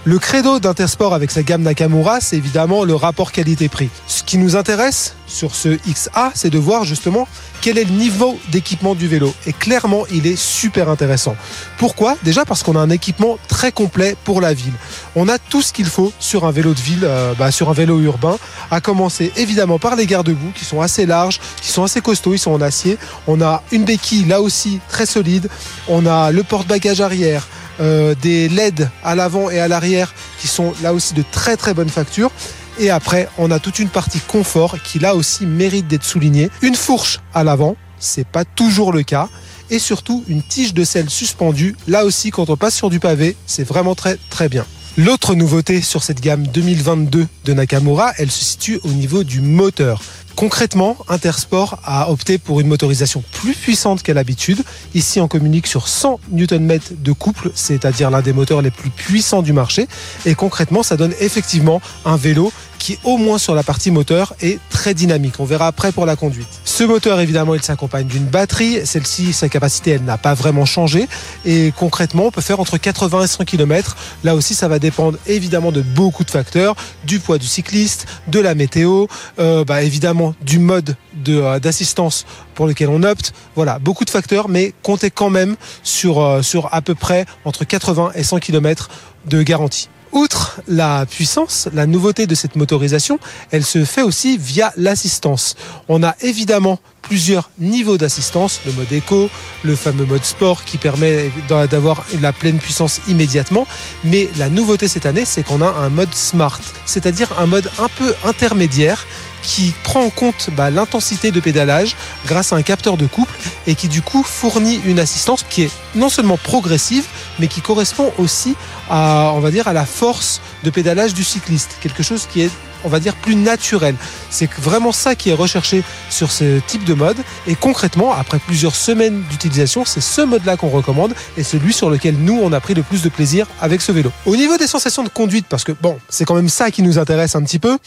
Le 0.06 0.18
credo 0.18 0.61
d'Intersport 0.61 1.14
avec 1.14 1.30
sa 1.30 1.42
gamme 1.42 1.62
Nakamura, 1.62 2.20
c'est 2.20 2.37
évidemment 2.37 2.84
le 2.84 2.94
rapport 2.94 3.32
qualité-prix. 3.32 3.88
Ce 4.06 4.23
qui 4.23 4.37
nous 4.37 4.54
intéresse 4.54 5.14
sur 5.26 5.54
ce 5.54 5.78
XA, 5.90 6.30
c'est 6.34 6.50
de 6.50 6.58
voir 6.58 6.84
justement 6.84 7.26
quel 7.62 7.78
est 7.78 7.84
le 7.84 7.92
niveau 7.92 8.38
d'équipement 8.52 8.94
du 8.94 9.08
vélo. 9.08 9.32
Et 9.46 9.54
clairement, 9.54 10.04
il 10.12 10.26
est 10.26 10.37
super 10.37 10.90
intéressant. 10.90 11.37
Pourquoi? 11.78 12.18
Déjà 12.23 12.44
parce 12.44 12.62
qu'on 12.62 12.76
a 12.76 12.80
un 12.80 12.90
équipement 12.90 13.38
très 13.49 13.73
complet 13.73 14.14
pour 14.25 14.42
la 14.42 14.52
ville. 14.52 14.75
On 15.16 15.26
a 15.26 15.38
tout 15.38 15.62
ce 15.62 15.73
qu'il 15.73 15.87
faut 15.87 16.12
sur 16.18 16.44
un 16.44 16.50
vélo 16.50 16.75
de 16.75 16.80
ville, 16.80 17.04
euh, 17.04 17.32
bah, 17.38 17.50
sur 17.50 17.70
un 17.70 17.73
vélo 17.73 17.99
urbain, 18.00 18.37
à 18.70 18.82
commencer 18.82 19.32
évidemment 19.37 19.78
par 19.78 19.96
les 19.96 20.04
garde-boue 20.04 20.52
qui 20.54 20.66
sont 20.66 20.82
assez 20.82 21.06
larges, 21.06 21.40
qui 21.62 21.70
sont 21.70 21.82
assez 21.82 22.02
costauds, 22.02 22.34
ils 22.34 22.38
sont 22.38 22.52
en 22.52 22.61
acier. 22.61 22.99
On 23.26 23.40
a 23.40 23.62
une 23.73 23.84
béquille 23.84 24.26
là 24.26 24.42
aussi 24.42 24.80
très 24.87 25.06
solide. 25.06 25.49
On 25.88 26.04
a 26.04 26.30
le 26.30 26.42
porte-bagages 26.42 27.00
arrière. 27.00 27.49
Euh, 27.81 28.14
des 28.23 28.49
LED 28.49 28.88
à 29.02 29.16
l'avant 29.16 29.50
et 29.50 29.59
à 29.59 29.66
l'arrière 29.66 30.14
qui 30.38 30.47
sont 30.47 30.73
là 30.83 30.95
aussi 30.95 31.12
de 31.12 31.25
très 31.33 31.57
très 31.57 31.75
bonne 31.75 31.88
facture. 31.88 32.31
Et 32.78 32.90
après, 32.90 33.28
on 33.37 33.50
a 33.50 33.59
toute 33.59 33.81
une 33.81 33.88
partie 33.88 34.21
confort 34.21 34.76
qui 34.83 35.00
là 35.00 35.16
aussi 35.16 35.45
mérite 35.45 35.88
d'être 35.88 36.04
soulignée. 36.04 36.50
Une 36.62 36.76
fourche 36.76 37.21
à 37.33 37.43
l'avant, 37.43 37.76
c'est 37.99 38.26
pas 38.26 38.45
toujours 38.45 38.93
le 38.93 39.02
cas. 39.02 39.28
Et 39.71 39.78
surtout 39.78 40.25
une 40.28 40.43
tige 40.43 40.75
de 40.75 40.85
sel 40.85 41.11
suspendue. 41.11 41.75
Là 41.88 42.04
aussi, 42.04 42.31
quand 42.31 42.49
on 42.49 42.57
passe 42.57 42.76
sur 42.76 42.90
du 42.90 43.00
pavé, 43.00 43.37
c'est 43.47 43.64
vraiment 43.64 43.95
très 43.95 44.19
très 44.31 44.49
bien. 44.49 44.64
L'autre 44.97 45.35
nouveauté 45.35 45.81
sur 45.81 46.04
cette 46.04 46.21
gamme 46.21 46.47
2022 46.47 47.26
de 47.45 47.52
Nakamura, 47.52 48.12
elle 48.19 48.31
se 48.31 48.45
situe 48.45 48.78
au 48.85 48.90
niveau 48.90 49.25
du 49.25 49.40
moteur. 49.40 50.00
Concrètement, 50.36 50.96
Intersport 51.08 51.78
a 51.84 52.10
opté 52.10 52.38
pour 52.38 52.60
une 52.60 52.66
motorisation 52.66 53.22
plus 53.32 53.54
puissante 53.54 54.02
qu'à 54.02 54.14
l'habitude. 54.14 54.62
Ici, 54.94 55.20
on 55.20 55.28
communique 55.28 55.68
sur 55.68 55.86
100 55.86 56.18
Nm 56.32 56.78
de 56.90 57.12
couple, 57.12 57.52
c'est-à-dire 57.54 58.10
l'un 58.10 58.20
des 58.20 58.32
moteurs 58.32 58.60
les 58.60 58.72
plus 58.72 58.90
puissants 58.90 59.42
du 59.42 59.52
marché. 59.52 59.86
Et 60.26 60.34
concrètement, 60.34 60.82
ça 60.82 60.96
donne 60.96 61.14
effectivement 61.20 61.80
un 62.04 62.16
vélo 62.16 62.52
qui, 62.84 62.98
au 63.02 63.16
moins 63.16 63.38
sur 63.38 63.54
la 63.54 63.62
partie 63.62 63.90
moteur, 63.90 64.34
est 64.42 64.58
très 64.68 64.92
dynamique. 64.92 65.36
On 65.38 65.46
verra 65.46 65.68
après 65.68 65.90
pour 65.90 66.04
la 66.04 66.16
conduite. 66.16 66.48
Ce 66.66 66.84
moteur, 66.84 67.18
évidemment, 67.18 67.54
il 67.54 67.62
s'accompagne 67.62 68.06
d'une 68.06 68.26
batterie. 68.26 68.84
Celle-ci, 68.84 69.32
sa 69.32 69.48
capacité, 69.48 69.92
elle 69.92 70.04
n'a 70.04 70.18
pas 70.18 70.34
vraiment 70.34 70.66
changé. 70.66 71.08
Et 71.46 71.72
concrètement, 71.78 72.26
on 72.26 72.30
peut 72.30 72.42
faire 72.42 72.60
entre 72.60 72.76
80 72.76 73.22
et 73.22 73.26
100 73.26 73.44
km. 73.46 73.96
Là 74.22 74.34
aussi, 74.34 74.54
ça 74.54 74.68
va 74.68 74.78
dépendre 74.78 75.16
évidemment 75.26 75.72
de 75.72 75.80
beaucoup 75.80 76.24
de 76.24 76.30
facteurs, 76.30 76.76
du 77.04 77.20
poids 77.20 77.38
du 77.38 77.46
cycliste, 77.46 78.04
de 78.28 78.38
la 78.38 78.54
météo, 78.54 79.06
euh, 79.38 79.64
bah, 79.64 79.82
évidemment 79.82 80.34
du 80.42 80.58
mode 80.58 80.94
euh, 81.28 81.58
d'assistance 81.58 82.26
pour 82.54 82.66
lequel 82.66 82.90
on 82.90 83.02
opte. 83.02 83.32
Voilà, 83.56 83.78
beaucoup 83.78 84.04
de 84.04 84.10
facteurs, 84.10 84.50
mais 84.50 84.74
comptez 84.82 85.10
quand 85.10 85.30
même 85.30 85.56
sur, 85.82 86.20
euh, 86.20 86.42
sur 86.42 86.68
à 86.74 86.82
peu 86.82 86.94
près 86.94 87.24
entre 87.46 87.64
80 87.64 88.12
et 88.14 88.24
100 88.24 88.40
km 88.40 88.90
de 89.24 89.42
garantie. 89.42 89.88
Outre 90.14 90.61
la 90.68 91.06
puissance, 91.06 91.68
la 91.75 91.87
nouveauté 91.87 92.28
de 92.28 92.37
cette 92.37 92.54
motorisation, 92.54 93.18
elle 93.50 93.64
se 93.64 93.85
fait 93.85 94.02
aussi 94.02 94.38
via 94.38 94.73
l'assistance. 94.76 95.56
On 95.88 96.04
a 96.04 96.14
évidemment 96.21 96.78
plusieurs 97.02 97.50
niveaux 97.59 97.99
d'assistance, 97.99 98.61
le 98.64 98.73
mode 98.73 98.92
éco, 98.92 99.28
le 99.64 99.75
fameux 99.75 100.06
mode 100.06 100.25
sport 100.25 100.64
qui 100.64 100.78
permet 100.78 101.33
d'avoir 101.49 102.04
la 102.21 102.33
pleine 102.33 102.59
puissance 102.59 103.00
immédiatement. 103.09 103.66
Mais 104.04 104.28
la 104.38 104.49
nouveauté 104.49 104.87
cette 104.87 105.04
année, 105.04 105.25
c'est 105.25 105.42
qu'on 105.42 105.61
a 105.61 105.68
un 105.68 105.88
mode 105.88 106.14
smart, 106.14 106.61
c'est-à-dire 106.87 107.37
un 107.40 107.47
mode 107.47 107.68
un 107.80 107.88
peu 107.88 108.14
intermédiaire 108.25 109.06
qui 109.44 109.74
prend 109.84 110.02
en 110.02 110.10
compte 110.10 110.48
bah, 110.56 110.70
l'intensité 110.70 111.30
de 111.30 111.38
pédalage 111.38 111.94
grâce 112.26 112.52
à 112.52 112.56
un 112.56 112.62
capteur 112.62 112.96
de 112.96 113.06
couple 113.06 113.36
et 113.66 113.74
qui 113.74 113.88
du 113.88 114.02
coup 114.02 114.24
fournit 114.24 114.80
une 114.86 114.98
assistance 114.98 115.44
qui 115.48 115.62
est 115.62 115.70
non 115.94 116.08
seulement 116.08 116.38
progressive 116.38 117.04
mais 117.38 117.46
qui 117.46 117.60
correspond 117.60 118.12
aussi 118.18 118.56
à 118.90 119.30
on 119.34 119.40
va 119.40 119.50
dire 119.50 119.68
à 119.68 119.72
la 119.72 119.84
force 119.84 120.40
de 120.64 120.70
pédalage 120.70 121.14
du 121.14 121.22
cycliste. 121.22 121.76
Quelque 121.80 122.02
chose 122.02 122.26
qui 122.30 122.40
est 122.40 122.50
on 122.84 122.88
va 122.88 123.00
dire 123.00 123.14
plus 123.14 123.34
naturel. 123.34 123.94
C'est 124.30 124.50
vraiment 124.52 124.92
ça 124.92 125.14
qui 125.14 125.30
est 125.30 125.34
recherché 125.34 125.82
sur 126.10 126.30
ce 126.30 126.60
type 126.60 126.84
de 126.84 126.92
mode. 126.92 127.16
Et 127.46 127.54
concrètement 127.54 128.12
après 128.12 128.38
plusieurs 128.38 128.74
semaines 128.74 129.22
d'utilisation 129.30 129.84
c'est 129.84 130.00
ce 130.00 130.22
mode 130.22 130.44
là 130.44 130.56
qu'on 130.56 130.68
recommande 130.68 131.14
et 131.36 131.42
celui 131.42 131.72
sur 131.72 131.90
lequel 131.90 132.16
nous 132.16 132.40
on 132.42 132.52
a 132.52 132.60
pris 132.60 132.74
le 132.74 132.82
plus 132.82 133.02
de 133.02 133.10
plaisir 133.10 133.46
avec 133.60 133.82
ce 133.82 133.92
vélo. 133.92 134.10
Au 134.25 134.36
niveau 134.36 134.56
des 134.56 134.66
sensations 134.66 135.02
de 135.02 135.10
conduite 135.10 135.47
parce 135.49 135.64
que 135.64 135.73
bon 135.73 135.99
c'est 136.08 136.25
quand 136.25 136.34
même 136.34 136.49
ça 136.49 136.71
qui 136.71 136.82
nous 136.82 136.99
intéresse 136.99 137.36
un 137.36 137.42
petit 137.42 137.58
peu 137.58 137.78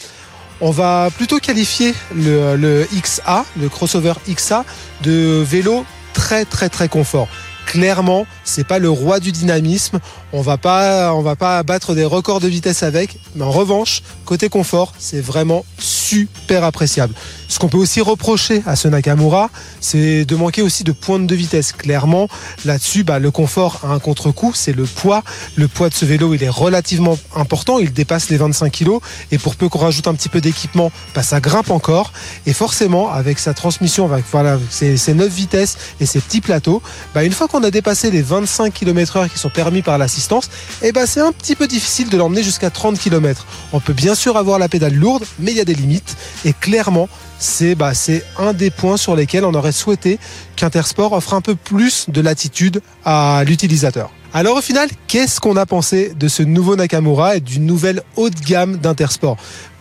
on 0.60 0.70
va 0.70 1.08
plutôt 1.16 1.38
qualifier 1.38 1.94
le, 2.14 2.86
XA, 3.00 3.44
le 3.60 3.68
crossover 3.68 4.14
XA, 4.28 4.64
de 5.02 5.42
vélo 5.42 5.84
très 6.14 6.44
très 6.44 6.68
très 6.68 6.88
confort 6.88 7.28
clairement, 7.68 8.26
c'est 8.44 8.66
pas 8.66 8.78
le 8.78 8.88
roi 8.88 9.20
du 9.20 9.30
dynamisme. 9.30 10.00
On 10.32 10.40
va 10.40 10.56
pas, 10.56 11.12
on 11.12 11.20
va 11.20 11.36
pas 11.36 11.62
battre 11.62 11.94
des 11.94 12.04
records 12.04 12.40
de 12.40 12.48
vitesse 12.48 12.82
avec. 12.82 13.18
Mais 13.34 13.44
en 13.44 13.50
revanche, 13.50 14.02
côté 14.24 14.48
confort, 14.48 14.94
c'est 14.98 15.20
vraiment 15.20 15.66
super 15.78 16.64
appréciable. 16.64 17.14
Ce 17.48 17.58
qu'on 17.58 17.68
peut 17.68 17.78
aussi 17.78 18.02
reprocher 18.02 18.62
à 18.66 18.76
ce 18.76 18.88
Nakamura, 18.88 19.50
c'est 19.80 20.26
de 20.26 20.36
manquer 20.36 20.60
aussi 20.60 20.84
de 20.84 20.92
pointe 20.92 21.26
de 21.26 21.34
vitesse. 21.34 21.72
Clairement, 21.72 22.28
là-dessus, 22.66 23.04
bah, 23.04 23.18
le 23.18 23.30
confort 23.30 23.80
a 23.84 23.88
un 23.88 23.98
contre-coup, 23.98 24.52
c'est 24.54 24.74
le 24.74 24.84
poids. 24.84 25.22
Le 25.56 25.66
poids 25.66 25.88
de 25.88 25.94
ce 25.94 26.04
vélo, 26.04 26.34
il 26.34 26.42
est 26.44 26.50
relativement 26.50 27.18
important, 27.34 27.78
il 27.78 27.92
dépasse 27.92 28.28
les 28.28 28.36
25 28.36 28.70
kg. 28.70 28.98
Et 29.32 29.38
pour 29.38 29.56
peu 29.56 29.70
qu'on 29.70 29.78
rajoute 29.78 30.06
un 30.08 30.14
petit 30.14 30.28
peu 30.28 30.42
d'équipement, 30.42 30.92
bah, 31.14 31.22
ça 31.22 31.40
grimpe 31.40 31.70
encore. 31.70 32.12
Et 32.46 32.52
forcément, 32.52 33.10
avec 33.10 33.38
sa 33.38 33.54
transmission, 33.54 34.12
avec 34.12 34.26
ses, 34.70 35.14
9 35.14 35.32
vitesses 35.32 35.78
et 36.00 36.06
ses 36.06 36.20
petits 36.20 36.42
plateaux, 36.42 36.82
bah, 37.14 37.24
une 37.24 37.32
fois 37.32 37.48
qu'on 37.48 37.64
a 37.64 37.70
dépassé 37.70 38.10
les 38.10 38.20
25 38.22 38.74
km/h 38.74 39.30
qui 39.30 39.38
sont 39.38 39.48
permis 39.48 39.80
par 39.80 39.96
l'assistance, 39.96 40.50
eh 40.82 40.92
bah, 40.92 41.06
c'est 41.06 41.20
un 41.20 41.32
petit 41.32 41.56
peu 41.56 41.66
difficile 41.66 42.10
de 42.10 42.16
l'emmener 42.18 42.42
jusqu'à 42.42 42.68
30 42.68 42.98
km. 42.98 43.46
On 43.72 43.80
peut 43.80 43.94
bien 43.94 44.14
sûr 44.14 44.36
avoir 44.36 44.58
la 44.58 44.68
pédale 44.68 44.94
lourde, 44.94 45.24
mais 45.38 45.52
il 45.52 45.56
y 45.56 45.60
a 45.60 45.64
des 45.64 45.74
limites. 45.74 46.16
Et 46.44 46.52
clairement, 46.52 47.08
c'est 47.38 47.74
bah, 47.74 47.92
un 48.38 48.52
des 48.52 48.70
points 48.70 48.96
sur 48.96 49.16
lesquels 49.16 49.44
on 49.44 49.54
aurait 49.54 49.72
souhaité 49.72 50.18
qu'Intersport 50.56 51.12
offre 51.12 51.34
un 51.34 51.40
peu 51.40 51.54
plus 51.54 52.06
de 52.08 52.20
latitude 52.20 52.80
à 53.04 53.42
l'utilisateur. 53.46 54.10
Alors 54.34 54.58
au 54.58 54.60
final, 54.60 54.90
qu'est-ce 55.06 55.40
qu'on 55.40 55.56
a 55.56 55.64
pensé 55.64 56.12
de 56.14 56.28
ce 56.28 56.42
nouveau 56.42 56.76
Nakamura 56.76 57.36
et 57.36 57.40
du 57.40 57.60
nouvel 57.60 58.02
haut 58.16 58.28
de 58.28 58.38
gamme 58.38 58.76
d'Intersport? 58.76 59.38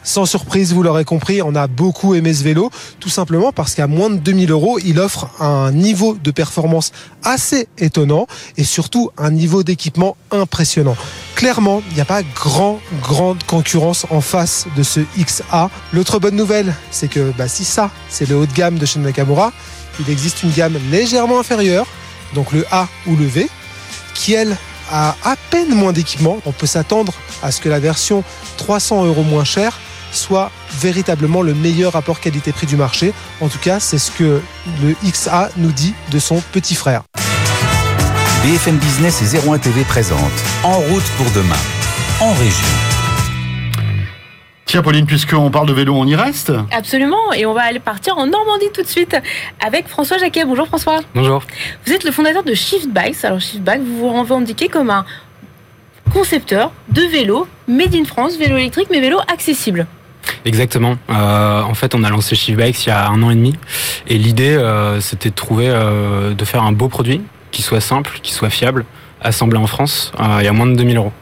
Sans 0.08 0.26
surprise, 0.26 0.74
vous 0.74 0.84
l'aurez 0.84 1.04
compris, 1.04 1.42
on 1.42 1.54
a 1.54 1.68
beaucoup 1.68 2.16
aimé 2.16 2.34
ce 2.34 2.42
vélo, 2.42 2.72
tout 3.02 3.10
simplement 3.10 3.52
parce 3.52 3.76
qu'à 3.76 3.88
moins 3.88 4.10
de 4.10 4.16
2000 4.16 4.52
euros, 4.52 4.80
il 4.80 5.00
offre 5.00 5.30
un 5.42 5.74
niveau 5.74 6.16
de 6.16 6.32
performance 6.32 6.94
assez 7.24 7.68
étonnant 7.78 8.26
et 8.56 8.64
surtout 8.64 9.12
un 9.18 9.32
niveau 9.32 9.64
d'équipement 9.64 10.16
impressionnant. 10.32 10.96
Clairement, 11.36 11.82
il 11.90 11.96
n'y 11.96 12.02
a 12.02 12.06
pas 12.06 12.24
grand, 12.24 12.80
grande 13.02 13.44
concurrence 13.44 14.06
en 14.10 14.22
face 14.22 14.66
de 14.78 14.84
ce 14.84 15.02
XA. 15.20 15.70
L'autre 15.92 16.20
bonne 16.20 16.38
nouvelle, 16.38 16.74
c'est 16.90 17.10
que 17.10 17.34
bah, 17.38 17.50
si 17.50 17.66
ça, 17.66 17.92
c'est 18.10 18.30
le 18.30 18.38
haut 18.38 18.46
de 18.46 18.54
gamme 18.54 18.78
de 18.78 18.86
chez 18.86 19.00
Nakamura, 19.00 19.52
il 20.00 20.10
existe 20.10 20.42
une 20.42 20.52
gamme 20.52 20.78
légèrement 20.90 21.38
inférieure, 21.38 21.86
donc 22.34 22.54
le 22.54 22.66
A 22.72 22.88
ou 23.08 23.18
le 23.18 23.26
V, 23.26 23.50
qui 24.14 24.34
elle 24.34 24.56
a 24.90 25.18
à 25.26 25.36
peine 25.52 25.76
moins 25.76 25.92
d'équipement. 25.92 26.38
On 26.46 26.54
peut 26.54 26.66
s'attendre 26.66 27.12
à 27.44 27.52
ce 27.52 27.60
que 27.60 27.68
la 27.68 27.82
version 27.82 28.24
300 28.56 29.06
euros 29.06 29.24
moins 29.24 29.44
chère 29.44 29.78
soit 30.12 30.52
véritablement 30.80 31.42
le 31.42 31.54
meilleur 31.54 31.94
rapport 31.94 32.20
qualité-prix 32.20 32.68
du 32.68 32.76
marché. 32.76 33.14
En 33.42 33.48
tout 33.48 33.60
cas, 33.60 33.80
c'est 33.80 33.98
ce 33.98 34.12
que 34.12 34.42
le 34.82 34.96
XA 35.04 35.50
nous 35.58 35.72
dit 35.72 35.94
de 36.12 36.20
son 36.20 36.42
petit 36.52 36.76
frère. 36.76 37.04
BFM 38.44 38.78
Business 38.78 39.22
et 39.22 39.50
01 39.50 39.58
TV 39.58 39.84
présente 39.84 40.20
En 40.64 40.78
route 40.78 41.04
pour 41.18 41.26
demain, 41.32 41.56
en 42.22 42.34
région. 42.34 42.68
Tiens 44.66 44.82
Pauline, 44.82 45.06
puisqu'on 45.06 45.50
parle 45.50 45.68
de 45.68 45.74
vélo, 45.74 45.94
on 45.96 46.06
y 46.06 46.16
reste 46.16 46.52
Absolument, 46.72 47.32
et 47.34 47.46
on 47.46 47.54
va 47.54 47.62
aller 47.62 47.80
partir 47.80 48.18
en 48.18 48.28
Normandie 48.28 48.68
tout 48.74 48.82
de 48.82 48.88
suite 48.88 49.16
avec 49.66 49.88
François 49.88 50.18
Jacquet. 50.18 50.44
Bonjour 50.44 50.68
François. 50.68 51.00
Bonjour. 51.16 51.42
Vous 51.86 51.94
êtes 51.94 52.04
le 52.04 52.12
fondateur 52.12 52.44
de 52.44 52.54
Shift 52.54 52.90
Bikes. 52.90 53.24
Alors 53.24 53.40
Shift 53.40 53.64
Bikes, 53.64 53.82
vous 53.82 53.98
vous 54.00 54.10
revendiquez 54.10 54.68
comme 54.68 54.90
un 54.90 55.06
concepteur 56.12 56.72
de 56.90 57.02
vélo 57.02 57.48
made 57.68 57.96
in 57.96 58.04
France, 58.04 58.38
vélo 58.38 58.58
électrique 58.58 58.90
mais 58.92 59.00
vélo 59.00 59.20
accessible. 59.32 59.88
Exactement. 60.46 60.98
Euh, 61.10 61.62
en 61.62 61.74
fait, 61.74 61.96
on 61.96 62.04
a 62.04 62.10
lancé 62.10 62.36
Shift 62.36 62.58
Bikes 62.58 62.86
il 62.86 62.90
y 62.90 62.92
a 62.92 63.08
un 63.08 63.22
an 63.24 63.30
et 63.30 63.36
demi. 63.36 63.56
Et 64.08 64.18
l'idée, 64.18 64.56
euh, 64.56 65.00
c'était 65.02 65.30
de 65.30 65.36
trouver, 65.36 65.70
euh, 65.70 66.34
de 66.34 66.46
faire 66.46 66.64
un 66.64 66.72
beau 66.72 66.88
produit 66.88 67.22
qui 67.52 67.62
soit 67.62 67.82
simple, 67.82 68.20
qui 68.24 68.34
soit 68.34 68.50
fiable, 68.50 68.86
assemblé 69.22 69.58
en 69.58 69.68
France, 69.68 70.12
y 70.20 70.48
a 70.48 70.54
moins 70.54 70.68
de 70.68 70.76
2000 70.76 70.98
euros. 70.98 71.14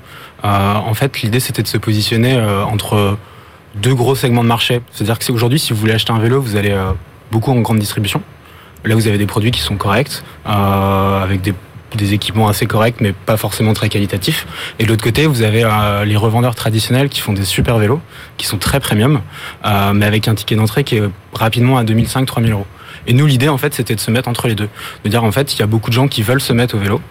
en 0.44 0.94
fait, 0.94 1.22
l'idée, 1.22 1.39
c'était 1.39 1.63
de 1.63 1.68
se 1.68 1.78
positionner 1.78 2.39
entre 2.39 3.18
deux 3.76 3.96
gros 3.96 4.15
segments 4.15 4.44
de 4.44 4.48
marché. 4.50 4.82
C'est-à-dire 4.91 5.18
que 5.18 5.32
aujourd'hui, 5.32 5.60
si 5.60 5.72
vous 5.72 5.80
voulez 5.80 5.94
acheter 5.94 6.12
un 6.12 6.20
vélo, 6.20 6.41
vous 6.41 6.56
allez 6.56 6.76
beaucoup 7.32 7.52
en 7.52 7.62
grande 7.62 7.80
distribution. 7.80 8.22
Là, 8.84 8.96
vous 8.96 9.08
avez 9.08 9.18
des 9.18 9.26
produits 9.28 9.52
qui 9.52 9.62
sont 9.62 9.76
corrects, 9.76 10.24
avec 10.46 11.41
des 11.41 11.54
des 11.95 12.13
équipements 12.13 12.47
assez 12.47 12.65
corrects, 12.65 13.01
mais 13.01 13.13
pas 13.13 13.38
forcément 13.38 13.73
très 13.73 13.89
qualitatifs. 13.89 14.45
Et 14.79 14.84
de 14.84 14.89
l'autre 14.89 15.03
côté, 15.03 15.25
vous 15.27 15.41
avez 15.41 15.63
euh, 15.63 16.05
les 16.05 16.15
revendeurs 16.15 16.55
traditionnels 16.55 17.10
qui 17.10 17.21
font 17.21 17.34
des 17.34 17.45
super 17.45 17.77
vélos, 17.77 18.01
qui 18.38 18.45
sont 18.45 18.58
très 18.58 18.79
premium, 18.79 19.21
euh, 19.65 19.93
mais 19.93 20.05
avec 20.05 20.27
un 20.27 20.36
ticket 20.36 20.55
d'entrée 20.55 20.84
qui 20.84 20.97
est 20.97 21.03
rapidement 21.34 21.77
à 21.77 21.84
2005-3000 21.84 22.51
euros. 22.51 22.67
Et 23.08 23.13
nous, 23.13 23.25
l'idée, 23.25 23.49
en 23.49 23.58
fait, 23.58 23.73
c'était 23.73 23.95
de 23.95 23.99
se 23.99 24.12
mettre 24.12 24.27
entre 24.27 24.47
les 24.47 24.55
deux. 24.55 24.69
De 25.03 25.10
dire, 25.10 25.23
en 25.23 25.31
fait, 25.31 25.53
il 25.53 25.60
y 25.60 25.63
a 25.63 25.67
beaucoup 25.67 25.89
de 25.89 25.95
gens 25.95 26.08
qui 26.08 26.23
veulent 26.23 26.41
se 26.41 26.53
mettre 26.53 26.75
au 26.75 26.79
vélo, 26.79 27.01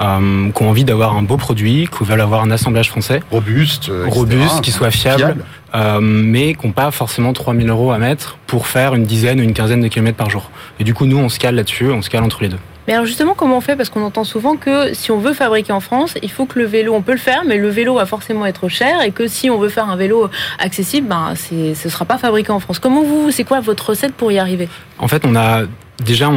euh, 0.00 0.50
qui 0.50 0.62
ont 0.62 0.70
envie 0.70 0.84
d'avoir 0.84 1.16
un 1.16 1.22
beau 1.22 1.36
produit, 1.36 1.88
qui 1.96 2.04
veulent 2.04 2.20
avoir 2.20 2.42
un 2.42 2.50
assemblage 2.50 2.88
français. 2.88 3.20
Robuste. 3.30 3.90
euh. 3.90 4.06
Robuste, 4.08 4.62
qui 4.62 4.72
soit 4.72 4.90
fiable, 4.90 5.36
euh, 5.74 6.00
mais 6.00 6.54
qui 6.54 6.66
n'ont 6.66 6.72
pas 6.72 6.90
forcément 6.90 7.32
3000 7.32 7.68
euros 7.68 7.92
à 7.92 7.98
mettre 7.98 8.38
pour 8.46 8.66
faire 8.66 8.94
une 8.94 9.04
dizaine 9.04 9.40
ou 9.40 9.42
une 9.42 9.52
quinzaine 9.52 9.80
de 9.82 9.88
kilomètres 9.88 10.16
par 10.16 10.30
jour. 10.30 10.50
Et 10.80 10.84
du 10.84 10.94
coup, 10.94 11.06
nous, 11.06 11.18
on 11.18 11.28
se 11.28 11.38
cale 11.38 11.54
là-dessus, 11.54 11.90
on 11.90 12.00
se 12.02 12.08
cale 12.10 12.24
entre 12.24 12.42
les 12.42 12.48
deux. 12.48 12.58
Mais 12.86 12.94
alors 12.94 13.06
justement, 13.06 13.34
comment 13.34 13.58
on 13.58 13.60
fait? 13.60 13.76
Parce 13.76 13.88
qu'on 13.88 14.02
entend 14.02 14.24
souvent 14.24 14.56
que 14.56 14.92
si 14.94 15.10
on 15.10 15.18
veut 15.18 15.34
fabriquer 15.34 15.72
en 15.72 15.80
France, 15.80 16.14
il 16.22 16.30
faut 16.30 16.46
que 16.46 16.58
le 16.58 16.64
vélo, 16.64 16.94
on 16.94 17.02
peut 17.02 17.12
le 17.12 17.18
faire, 17.18 17.42
mais 17.46 17.56
le 17.56 17.68
vélo 17.68 17.94
va 17.94 18.06
forcément 18.06 18.44
être 18.46 18.68
cher 18.68 19.02
et 19.02 19.12
que 19.12 19.28
si 19.28 19.50
on 19.50 19.58
veut 19.58 19.68
faire 19.68 19.88
un 19.88 19.96
vélo 19.96 20.28
accessible, 20.58 21.08
ben 21.08 21.34
ce 21.36 21.88
sera 21.88 22.04
pas 22.04 22.18
fabriqué 22.18 22.50
en 22.50 22.60
France. 22.60 22.78
Comment 22.78 23.02
vous, 23.02 23.30
c'est 23.30 23.44
quoi 23.44 23.60
votre 23.60 23.90
recette 23.90 24.14
pour 24.14 24.32
y 24.32 24.38
arriver? 24.38 24.68
En 24.98 25.08
fait, 25.08 25.24
on 25.24 25.36
a 25.36 25.62
déjà, 26.04 26.30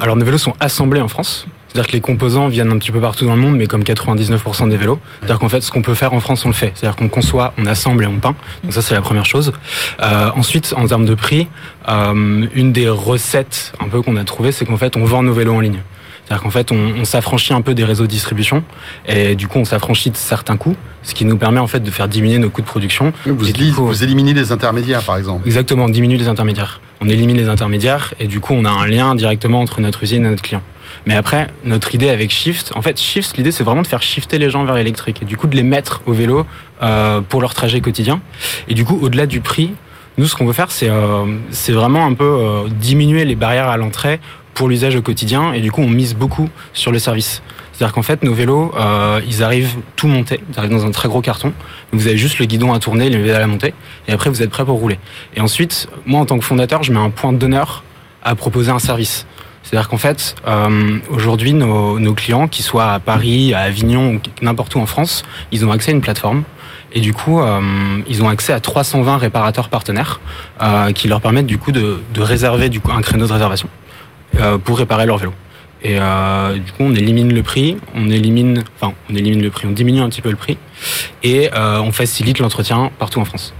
alors 0.00 0.16
nos 0.16 0.24
vélos 0.24 0.38
sont 0.38 0.54
assemblés 0.60 1.00
en 1.00 1.08
France. 1.08 1.46
C'est-à-dire 1.72 1.86
que 1.88 1.92
les 1.92 2.00
composants 2.00 2.48
viennent 2.48 2.72
un 2.72 2.78
petit 2.78 2.90
peu 2.90 3.00
partout 3.00 3.26
dans 3.26 3.36
le 3.36 3.40
monde, 3.40 3.56
mais 3.56 3.66
comme 3.66 3.82
99% 3.82 4.68
des 4.68 4.76
vélos. 4.76 4.98
C'est-à-dire 5.20 5.38
qu'en 5.38 5.48
fait, 5.48 5.60
ce 5.60 5.70
qu'on 5.70 5.82
peut 5.82 5.94
faire 5.94 6.12
en 6.12 6.20
France, 6.20 6.44
on 6.44 6.48
le 6.48 6.54
fait. 6.54 6.72
C'est-à-dire 6.74 6.96
qu'on 6.96 7.08
conçoit, 7.08 7.54
on 7.58 7.66
assemble 7.66 8.02
et 8.04 8.06
on 8.08 8.18
peint. 8.18 8.34
Donc 8.64 8.72
ça, 8.72 8.82
c'est 8.82 8.94
la 8.94 9.02
première 9.02 9.24
chose. 9.26 9.52
Euh, 10.02 10.30
ensuite, 10.34 10.74
en 10.76 10.86
termes 10.86 11.04
de 11.06 11.14
prix, 11.14 11.46
euh, 11.88 12.46
une 12.54 12.72
des 12.72 12.88
recettes 12.88 13.72
un 13.80 13.88
peu 13.88 14.02
qu'on 14.02 14.16
a 14.16 14.24
trouvées, 14.24 14.50
c'est 14.52 14.64
qu'en 14.66 14.76
fait, 14.78 14.96
on 14.96 15.04
vend 15.04 15.22
nos 15.22 15.32
vélos 15.32 15.54
en 15.54 15.60
ligne. 15.60 15.80
C'est-à-dire 16.24 16.42
qu'en 16.42 16.50
fait, 16.50 16.70
on, 16.72 16.76
on 17.00 17.04
s'affranchit 17.04 17.52
un 17.52 17.60
peu 17.60 17.74
des 17.74 17.84
réseaux 17.84 18.04
de 18.04 18.10
distribution 18.10 18.62
et 19.06 19.34
du 19.34 19.48
coup, 19.48 19.58
on 19.58 19.64
s'affranchit 19.64 20.10
de 20.10 20.16
certains 20.16 20.56
coûts, 20.56 20.76
ce 21.02 21.12
qui 21.14 21.24
nous 21.24 21.36
permet 21.36 21.58
en 21.60 21.66
fait 21.66 21.80
de 21.80 21.90
faire 21.90 22.06
diminuer 22.08 22.38
nos 22.38 22.50
coûts 22.50 22.60
de 22.62 22.66
production. 22.66 23.12
Vous, 23.26 23.48
Et 23.48 23.52
coup- 23.72 23.86
vous 23.86 24.02
éliminez 24.04 24.32
les 24.32 24.52
intermédiaires, 24.52 25.02
par 25.02 25.16
exemple. 25.16 25.42
Exactement, 25.46 25.84
on 25.86 25.88
diminue 25.88 26.16
les 26.16 26.28
intermédiaires. 26.28 26.80
On 27.00 27.08
élimine 27.08 27.36
les 27.36 27.48
intermédiaires 27.48 28.14
et 28.20 28.26
du 28.28 28.38
coup, 28.40 28.54
on 28.54 28.64
a 28.64 28.70
un 28.70 28.86
lien 28.86 29.14
directement 29.16 29.60
entre 29.60 29.80
notre 29.80 30.02
usine 30.04 30.24
et 30.24 30.30
notre 30.30 30.42
client. 30.42 30.62
Mais 31.06 31.14
après, 31.14 31.48
notre 31.64 31.94
idée 31.94 32.10
avec 32.10 32.30
Shift, 32.30 32.72
en 32.74 32.82
fait, 32.82 33.00
Shift, 33.00 33.36
l'idée, 33.36 33.52
c'est 33.52 33.64
vraiment 33.64 33.82
de 33.82 33.86
faire 33.86 34.02
shifter 34.02 34.38
les 34.38 34.50
gens 34.50 34.64
vers 34.64 34.74
l'électrique 34.74 35.22
et 35.22 35.24
du 35.24 35.36
coup, 35.36 35.46
de 35.46 35.56
les 35.56 35.62
mettre 35.62 36.02
au 36.06 36.12
vélo 36.12 36.46
euh, 36.82 37.20
pour 37.20 37.40
leur 37.40 37.54
trajet 37.54 37.80
quotidien. 37.80 38.20
Et 38.68 38.74
du 38.74 38.84
coup, 38.84 38.98
au-delà 39.00 39.26
du 39.26 39.40
prix, 39.40 39.72
nous, 40.18 40.26
ce 40.26 40.34
qu'on 40.34 40.44
veut 40.44 40.52
faire, 40.52 40.70
c'est 40.70 40.90
euh, 40.90 41.24
vraiment 41.68 42.04
un 42.04 42.14
peu 42.14 42.24
euh, 42.24 42.68
diminuer 42.68 43.24
les 43.24 43.36
barrières 43.36 43.68
à 43.68 43.76
l'entrée 43.76 44.20
pour 44.54 44.68
l'usage 44.68 44.94
au 44.96 45.02
quotidien 45.02 45.52
et 45.54 45.60
du 45.60 45.72
coup, 45.72 45.80
on 45.80 45.88
mise 45.88 46.14
beaucoup 46.14 46.50
sur 46.74 46.92
le 46.92 46.98
service. 46.98 47.42
C'est-à-dire 47.72 47.94
qu'en 47.94 48.02
fait, 48.02 48.22
nos 48.22 48.34
vélos, 48.34 48.74
euh, 48.78 49.22
ils 49.26 49.42
arrivent 49.42 49.76
tout 49.96 50.08
montés, 50.08 50.40
ils 50.52 50.58
arrivent 50.58 50.72
dans 50.72 50.84
un 50.84 50.90
très 50.90 51.08
gros 51.08 51.22
carton. 51.22 51.54
Vous 51.92 52.06
avez 52.06 52.18
juste 52.18 52.38
le 52.38 52.44
guidon 52.44 52.74
à 52.74 52.78
tourner, 52.78 53.08
les 53.08 53.16
pédales 53.16 53.40
à 53.40 53.46
monter, 53.46 53.72
et 54.06 54.12
après, 54.12 54.28
vous 54.28 54.42
êtes 54.42 54.50
prêt 54.50 54.66
pour 54.66 54.78
rouler. 54.78 54.98
Et 55.34 55.40
ensuite, 55.40 55.88
moi, 56.04 56.20
en 56.20 56.26
tant 56.26 56.38
que 56.38 56.44
fondateur, 56.44 56.82
je 56.82 56.92
mets 56.92 56.98
un 56.98 57.08
point 57.08 57.32
d'honneur 57.32 57.82
à 58.22 58.34
proposer 58.34 58.70
un 58.70 58.78
service. 58.78 59.26
C'est-à-dire 59.70 59.88
qu'en 59.88 59.98
fait, 59.98 60.34
euh, 60.48 60.98
aujourd'hui, 61.10 61.52
nos, 61.52 62.14
clients, 62.14 62.48
qu'ils 62.48 62.64
soient 62.64 62.92
à 62.94 62.98
Paris, 62.98 63.54
à 63.54 63.60
Avignon 63.60 64.14
ou 64.14 64.20
n'importe 64.42 64.74
où 64.74 64.80
en 64.80 64.86
France, 64.86 65.22
ils 65.52 65.64
ont 65.64 65.70
accès 65.70 65.92
à 65.92 65.94
une 65.94 66.00
plateforme. 66.00 66.42
Et 66.92 66.98
du 66.98 67.12
coup, 67.12 67.40
euh, 67.40 67.60
ils 68.08 68.20
ont 68.24 68.28
accès 68.28 68.52
à 68.52 68.58
320 68.58 69.18
réparateurs 69.18 69.68
partenaires 69.68 70.20
euh, 70.60 70.90
qui 70.90 71.06
leur 71.06 71.20
permettent 71.20 71.46
du 71.46 71.58
coup 71.58 71.70
de, 71.70 72.00
réserver 72.18 72.68
du 72.68 72.80
coup 72.80 72.90
un 72.90 73.00
créneau 73.00 73.28
de 73.28 73.32
réservation 73.32 73.68
pour 74.64 74.78
réparer 74.78 75.06
leur 75.06 75.18
vélo. 75.18 75.32
Et 75.82 75.94
du 75.94 76.72
coup, 76.72 76.80
on 76.82 76.94
élimine 76.94 77.32
le 77.32 77.42
prix, 77.42 77.76
on 77.94 78.10
élimine, 78.10 78.64
enfin, 78.80 78.92
on 79.08 79.14
élimine 79.14 79.42
le 79.42 79.50
prix, 79.50 79.66
on 79.68 79.72
diminue 79.72 80.00
un 80.00 80.08
petit 80.08 80.20
peu 80.20 80.30
le 80.30 80.36
prix, 80.36 80.56
et 81.22 81.50
on 81.54 81.90
facilite 81.90 82.38
l'entretien 82.38 82.90
partout 82.98 83.20
en 83.20 83.24
France. 83.24 83.54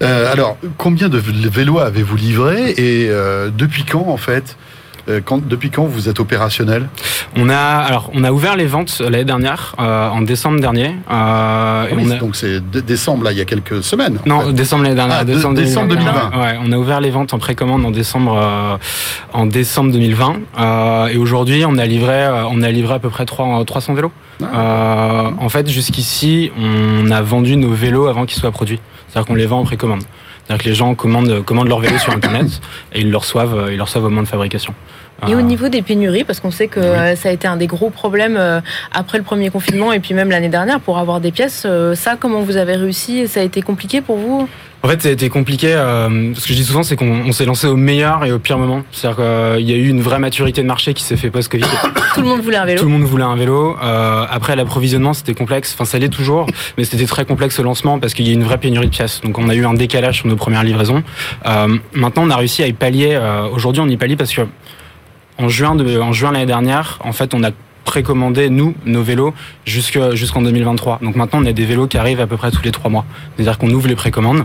Alors, 0.00 0.56
combien 0.76 1.08
de 1.08 1.18
vélos 1.18 1.78
avez-vous 1.78 2.16
livré 2.16 2.70
et 2.70 3.08
depuis 3.56 3.84
quand, 3.84 4.08
en 4.08 4.16
fait 4.16 4.56
quand, 5.24 5.46
Depuis 5.46 5.70
quand 5.70 5.84
vous 5.84 6.08
êtes 6.08 6.20
opérationnel 6.20 6.88
On 7.36 7.48
a, 7.48 7.56
alors, 7.56 8.10
on 8.14 8.24
a 8.24 8.32
ouvert 8.32 8.56
les 8.56 8.66
ventes 8.66 9.00
l'année 9.00 9.24
dernière, 9.24 9.74
euh, 9.78 10.08
en 10.08 10.22
décembre 10.22 10.60
dernier. 10.60 10.96
euh, 11.10 11.86
et 11.88 11.94
Oui, 11.94 12.02
on 12.06 12.10
a- 12.10 12.16
Donc 12.16 12.36
c'est 12.36 12.60
dé- 12.70 12.82
décembre, 12.82 13.24
là, 13.24 13.32
il 13.32 13.38
y 13.38 13.40
a 13.40 13.44
quelques 13.44 13.82
semaines. 13.82 14.18
Non, 14.26 14.40
fait. 14.40 14.52
décembre 14.52 14.82
l'année 14.84 14.94
dernière. 14.96 15.18
Ah, 15.20 15.24
décembre 15.24 15.54
2020. 15.56 16.30
Ouais, 16.40 16.58
on 16.64 16.72
a 16.72 16.76
ouvert 16.76 17.00
les 17.00 17.10
ventes 17.10 17.32
en 17.34 17.38
précommande 17.38 17.84
en 17.84 17.90
décembre, 17.90 18.36
euh, 18.42 18.76
en 19.32 19.46
décembre 19.46 19.92
2020. 19.92 20.36
Euh, 20.58 21.06
et 21.08 21.16
aujourd'hui, 21.16 21.64
on 21.66 21.78
a 21.78 21.86
livré, 21.86 22.12
euh, 22.24 22.44
on 22.50 22.62
a 22.62 22.70
livré 22.70 22.94
à 22.94 22.98
peu 22.98 23.10
près 23.10 23.26
3, 23.26 23.64
300 23.64 23.94
vélos. 23.94 24.12
Euh, 24.42 25.30
en 25.38 25.48
fait, 25.48 25.68
jusqu'ici, 25.68 26.50
on 26.58 27.10
a 27.10 27.22
vendu 27.22 27.56
nos 27.56 27.72
vélos 27.72 28.06
avant 28.06 28.26
qu'ils 28.26 28.38
soient 28.40 28.50
produits. 28.50 28.80
C'est-à-dire 29.08 29.26
qu'on 29.28 29.34
les 29.34 29.46
vend 29.46 29.60
en 29.60 29.64
précommande. 29.64 30.02
C'est-à-dire 30.46 30.64
que 30.64 30.68
les 30.68 30.74
gens 30.74 30.94
commandent, 30.94 31.42
commandent 31.44 31.68
leurs 31.68 31.80
vélos 31.80 31.98
sur 31.98 32.12
Internet 32.12 32.46
et 32.92 33.00
ils 33.00 33.10
le 33.10 33.16
reçoivent, 33.16 33.56
euh, 33.56 33.72
ils 33.72 33.76
le 33.76 33.82
reçoivent 33.82 34.04
au 34.04 34.08
moment 34.10 34.22
de 34.22 34.28
fabrication. 34.28 34.74
Et 35.26 35.34
au 35.34 35.38
Euh, 35.38 35.42
niveau 35.42 35.68
des 35.68 35.80
pénuries, 35.82 36.24
parce 36.24 36.40
qu'on 36.40 36.50
sait 36.50 36.68
que 36.68 36.78
euh, 36.78 37.16
ça 37.16 37.30
a 37.30 37.32
été 37.32 37.48
un 37.48 37.56
des 37.56 37.66
gros 37.66 37.88
problèmes 37.90 38.36
euh, 38.36 38.60
après 38.92 39.16
le 39.18 39.24
premier 39.24 39.48
confinement 39.50 39.92
et 39.92 39.98
puis 39.98 40.12
même 40.14 40.30
l'année 40.30 40.50
dernière 40.50 40.78
pour 40.78 40.98
avoir 40.98 41.20
des 41.20 41.32
pièces, 41.32 41.62
euh, 41.64 41.94
ça, 41.94 42.16
comment 42.20 42.42
vous 42.42 42.56
avez 42.58 42.76
réussi 42.76 43.26
Ça 43.26 43.40
a 43.40 43.42
été 43.42 43.62
compliqué 43.62 44.02
pour 44.02 44.18
vous? 44.18 44.46
En 44.86 44.88
fait, 44.88 45.02
ça 45.02 45.08
a 45.08 45.10
été 45.10 45.28
compliqué. 45.30 45.74
Euh, 45.74 46.32
ce 46.36 46.42
que 46.42 46.52
je 46.52 46.54
dis 46.54 46.64
souvent, 46.64 46.84
c'est 46.84 46.94
qu'on 46.94 47.10
on 47.26 47.32
s'est 47.32 47.44
lancé 47.44 47.66
au 47.66 47.74
meilleur 47.74 48.24
et 48.24 48.30
au 48.30 48.38
pire 48.38 48.56
moment. 48.56 48.84
C'est-à-dire 48.92 49.16
qu'il 49.16 49.68
y 49.68 49.72
a 49.72 49.76
eu 49.76 49.88
une 49.88 50.00
vraie 50.00 50.20
maturité 50.20 50.62
de 50.62 50.66
marché 50.68 50.94
qui 50.94 51.02
s'est 51.02 51.16
fait 51.16 51.28
post-Covid. 51.28 51.64
Tout 52.14 52.20
le 52.20 52.28
monde 52.28 52.40
voulait 52.40 52.56
un 52.56 52.64
vélo. 52.64 52.78
Tout 52.78 52.84
le 52.84 52.92
monde 52.92 53.02
voulait 53.02 53.24
un 53.24 53.34
vélo. 53.34 53.76
Euh, 53.82 54.26
après, 54.30 54.54
l'approvisionnement, 54.54 55.12
c'était 55.12 55.34
complexe. 55.34 55.74
Enfin, 55.74 55.86
ça 55.86 55.98
l'est 55.98 56.08
toujours, 56.08 56.46
mais 56.78 56.84
c'était 56.84 57.06
très 57.06 57.24
complexe 57.24 57.58
au 57.58 57.64
lancement 57.64 57.98
parce 57.98 58.14
qu'il 58.14 58.28
y 58.28 58.30
a 58.30 58.32
une 58.32 58.44
vraie 58.44 58.58
pénurie 58.58 58.86
de 58.86 58.92
pièces. 58.92 59.22
Donc, 59.22 59.40
on 59.40 59.48
a 59.48 59.56
eu 59.56 59.66
un 59.66 59.74
décalage 59.74 60.18
sur 60.18 60.28
nos 60.28 60.36
premières 60.36 60.62
livraisons. 60.62 61.02
Euh, 61.46 61.76
maintenant, 61.92 62.22
on 62.22 62.30
a 62.30 62.36
réussi 62.36 62.62
à 62.62 62.68
y 62.68 62.72
pallier. 62.72 63.20
Aujourd'hui, 63.52 63.82
on 63.84 63.88
y 63.88 63.96
pallie 63.96 64.14
parce 64.14 64.32
que 64.32 64.42
en 65.38 65.48
juin, 65.48 65.74
de, 65.74 65.98
en 65.98 66.12
juin 66.12 66.30
l'année 66.30 66.46
dernière, 66.46 67.00
en 67.02 67.12
fait, 67.12 67.34
on 67.34 67.42
a 67.42 67.50
précommandé 67.86 68.50
nous 68.50 68.74
nos 68.84 69.02
vélos 69.02 69.32
jusque- 69.64 70.12
jusqu'en 70.14 70.42
2023. 70.42 70.98
Donc 71.02 71.16
maintenant, 71.16 71.40
on 71.42 71.46
a 71.46 71.52
des 71.52 71.64
vélos 71.64 71.86
qui 71.86 71.96
arrivent 71.96 72.20
à 72.20 72.26
peu 72.26 72.36
près 72.36 72.50
tous 72.50 72.62
les 72.62 72.72
trois 72.72 72.90
mois. 72.90 73.06
C'est-à-dire 73.36 73.56
qu'on 73.56 73.70
ouvre 73.70 73.88
les 73.88 73.96
précommandes. 73.96 74.44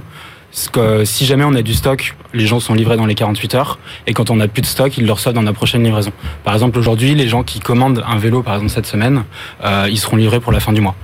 Ce 0.54 0.70
que, 0.70 1.06
si 1.06 1.26
jamais 1.26 1.46
on 1.46 1.56
a 1.56 1.62
du 1.62 1.74
stock, 1.74 2.16
les 2.34 2.46
gens 2.46 2.60
sont 2.60 2.74
livrés 2.74 2.98
dans 2.98 3.06
les 3.06 3.16
48 3.16 3.56
heures. 3.56 3.80
Et 4.06 4.14
quand 4.14 4.30
on 4.30 4.36
n'a 4.36 4.48
plus 4.50 4.62
de 4.62 4.66
stock, 4.68 4.98
ils 4.98 5.06
le 5.06 5.12
reçoivent 5.14 5.34
dans 5.36 5.42
la 5.42 5.54
prochaine 5.54 5.84
livraison. 5.84 6.12
Par 6.44 6.54
exemple, 6.54 6.78
aujourd'hui, 6.78 7.16
les 7.16 7.28
gens 7.30 7.44
qui 7.44 7.60
commandent 7.62 8.04
un 8.08 8.18
vélo, 8.18 8.42
par 8.44 8.56
exemple 8.56 8.72
cette 8.72 8.86
semaine, 8.86 9.24
euh, 9.64 9.88
ils 9.90 9.98
seront 9.98 10.18
livrés 10.18 10.40
pour 10.42 10.52
la 10.52 10.60
fin 10.60 10.74
du 10.74 10.82
mois. 10.82 10.96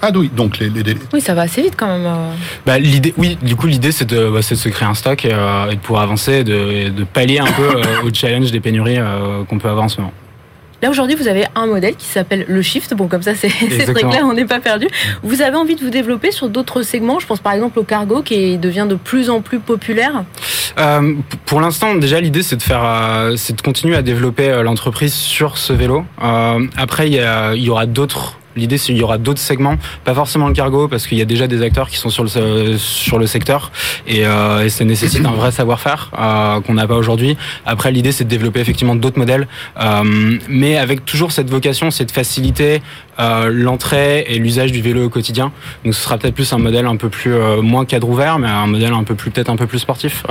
Ah 0.00 0.10
oui, 0.14 0.30
donc 0.36 0.58
les, 0.58 0.68
les- 0.70 0.82
les- 0.82 0.96
Oui, 1.12 1.20
ça 1.20 1.34
va 1.34 1.42
assez 1.42 1.62
vite 1.62 1.74
quand 1.76 1.86
même. 1.88 2.06
euh. 2.06 2.32
Bah, 2.66 2.78
l'idée, 2.78 3.14
oui, 3.16 3.36
du 3.42 3.56
coup, 3.56 3.66
l'idée, 3.66 3.90
c'est 3.90 4.04
de, 4.04 4.28
bah, 4.30 4.42
c'est 4.42 4.54
de 4.54 4.60
se 4.60 4.68
créer 4.68 4.86
un 4.86 4.94
stock 4.94 5.24
et, 5.24 5.32
euh, 5.32 5.70
et 5.70 5.76
de 5.76 5.80
pouvoir 5.80 6.02
avancer, 6.02 6.32
et 6.40 6.44
de, 6.44 6.54
et 6.54 6.90
de 6.90 7.04
pallier 7.04 7.38
un 7.40 7.46
peu 7.50 7.62
euh, 7.76 8.02
au 8.04 8.12
challenge 8.14 8.50
des 8.52 8.60
pénuries 8.60 8.98
euh, 8.98 9.42
qu'on 9.44 9.58
peut 9.58 9.68
avoir 9.68 9.86
en 9.86 9.88
ce 9.88 10.00
moment. 10.00 10.12
Là 10.84 10.90
aujourd'hui, 10.90 11.16
vous 11.16 11.28
avez 11.28 11.46
un 11.54 11.64
modèle 11.64 11.96
qui 11.96 12.04
s'appelle 12.04 12.44
le 12.46 12.60
Shift. 12.60 12.92
Bon, 12.92 13.08
comme 13.08 13.22
ça, 13.22 13.34
c'est 13.34 13.48
très 13.94 13.94
clair, 13.94 14.20
on 14.24 14.34
n'est 14.34 14.44
pas 14.44 14.60
perdu. 14.60 14.86
Vous 15.22 15.40
avez 15.40 15.56
envie 15.56 15.76
de 15.76 15.80
vous 15.80 15.88
développer 15.88 16.30
sur 16.30 16.50
d'autres 16.50 16.82
segments. 16.82 17.18
Je 17.20 17.26
pense 17.26 17.40
par 17.40 17.54
exemple 17.54 17.78
au 17.78 17.84
cargo 17.84 18.20
qui 18.20 18.58
devient 18.58 18.84
de 18.86 18.94
plus 18.94 19.30
en 19.30 19.40
plus 19.40 19.60
populaire. 19.60 20.24
Euh, 20.78 21.14
pour 21.46 21.62
l'instant, 21.62 21.94
déjà, 21.94 22.20
l'idée, 22.20 22.42
c'est 22.42 22.56
de 22.56 22.62
faire, 22.62 22.84
euh, 22.84 23.34
c'est 23.36 23.56
de 23.56 23.62
continuer 23.62 23.96
à 23.96 24.02
développer 24.02 24.50
euh, 24.50 24.62
l'entreprise 24.62 25.14
sur 25.14 25.56
ce 25.56 25.72
vélo. 25.72 26.04
Euh, 26.22 26.66
après, 26.76 27.06
il 27.08 27.14
y, 27.14 27.20
a- 27.20 27.54
il 27.54 27.62
y 27.62 27.70
aura 27.70 27.86
d'autres. 27.86 28.38
L'idée, 28.56 28.78
c'est 28.78 28.86
qu'il 28.86 28.98
y 28.98 29.02
aura 29.02 29.18
d'autres 29.18 29.40
segments, 29.40 29.76
pas 30.04 30.14
forcément 30.14 30.48
le 30.48 30.54
cargo, 30.54 30.88
parce 30.88 31.06
qu'il 31.06 31.18
y 31.18 31.22
a 31.22 31.24
déjà 31.24 31.46
des 31.46 31.62
acteurs 31.62 31.88
qui 31.88 31.96
sont 31.96 32.10
sur 32.10 32.24
le 32.24 32.76
sur 32.78 33.18
le 33.18 33.26
secteur 33.26 33.70
et, 34.06 34.26
euh, 34.26 34.64
et 34.64 34.68
ça 34.68 34.84
nécessite 34.84 35.24
un 35.26 35.32
vrai 35.32 35.52
savoir-faire 35.52 36.10
euh, 36.18 36.60
qu'on 36.60 36.74
n'a 36.74 36.86
pas 36.86 36.96
aujourd'hui. 36.96 37.36
Après, 37.66 37.90
l'idée, 37.92 38.12
c'est 38.12 38.24
de 38.24 38.28
développer 38.28 38.60
effectivement 38.60 38.94
d'autres 38.94 39.18
modèles, 39.18 39.48
euh, 39.80 40.38
mais 40.48 40.76
avec 40.76 41.04
toujours 41.04 41.32
cette 41.32 41.50
vocation, 41.50 41.90
c'est 41.90 42.04
de 42.04 42.10
faciliter 42.10 42.82
euh, 43.18 43.50
l'entrée 43.52 44.24
et 44.28 44.38
l'usage 44.38 44.72
du 44.72 44.82
vélo 44.82 45.04
au 45.04 45.08
quotidien. 45.08 45.52
Donc, 45.84 45.94
ce 45.94 46.00
sera 46.00 46.18
peut-être 46.18 46.34
plus 46.34 46.52
un 46.52 46.58
modèle 46.58 46.86
un 46.86 46.96
peu 46.96 47.08
plus 47.08 47.34
moins 47.62 47.84
cadre 47.84 48.08
ouvert, 48.08 48.38
mais 48.38 48.48
un 48.48 48.66
modèle 48.66 48.92
un 48.92 49.04
peu 49.04 49.14
plus 49.14 49.30
peut-être 49.30 49.50
un 49.50 49.56
peu 49.56 49.66
plus 49.66 49.78
sportif. 49.78 50.24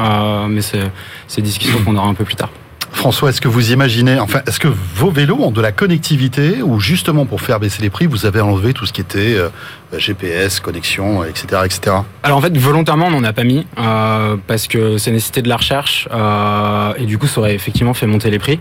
Mais 0.50 0.62
c'est 0.62 0.92
c'est 1.28 1.42
des 1.42 1.48
discussions 1.48 1.80
qu'on 1.84 1.96
aura 1.96 2.08
un 2.08 2.14
peu 2.14 2.24
plus 2.24 2.36
tard. 2.36 2.50
François, 2.94 3.30
est-ce 3.30 3.42
que 3.42 3.48
vous 3.48 3.72
imaginez, 3.74 4.20
enfin, 4.20 4.42
est-ce 4.48 4.60
que 4.60 4.68
vos 4.96 5.10
vélos 5.10 5.38
ont 5.42 5.52
de 5.52 5.60
la 5.62 5.72
connectivité 5.72 6.62
ou 6.62 6.80
justement 6.80 7.26
pour 7.26 7.42
faire 7.42 7.60
baisser 7.60 7.82
les 7.82 7.90
prix, 7.90 8.06
vous 8.06 8.26
avez 8.26 8.40
enlevé 8.40 8.72
tout 8.74 8.86
ce 8.86 8.94
qui 8.94 9.02
était 9.02 9.36
euh, 9.36 9.50
GPS, 9.98 10.60
connexion, 10.60 11.24
etc., 11.24 11.62
etc. 11.66 11.96
Alors 12.24 12.38
en 12.38 12.42
fait, 12.42 12.56
volontairement, 12.58 13.08
on 13.08 13.12
n'en 13.12 13.24
a 13.24 13.34
pas 13.34 13.44
mis 13.44 13.66
euh, 13.78 14.38
parce 14.48 14.68
que 14.68 14.98
ça 14.98 15.12
nécessitait 15.12 15.42
de 15.42 15.50
la 15.50 15.58
recherche 15.58 16.08
euh, 16.14 16.94
et 16.98 17.06
du 17.06 17.18
coup, 17.18 17.28
ça 17.28 17.40
aurait 17.42 17.56
effectivement 17.56 17.94
fait 17.94 18.08
monter 18.08 18.30
les 18.30 18.40
prix. 18.40 18.60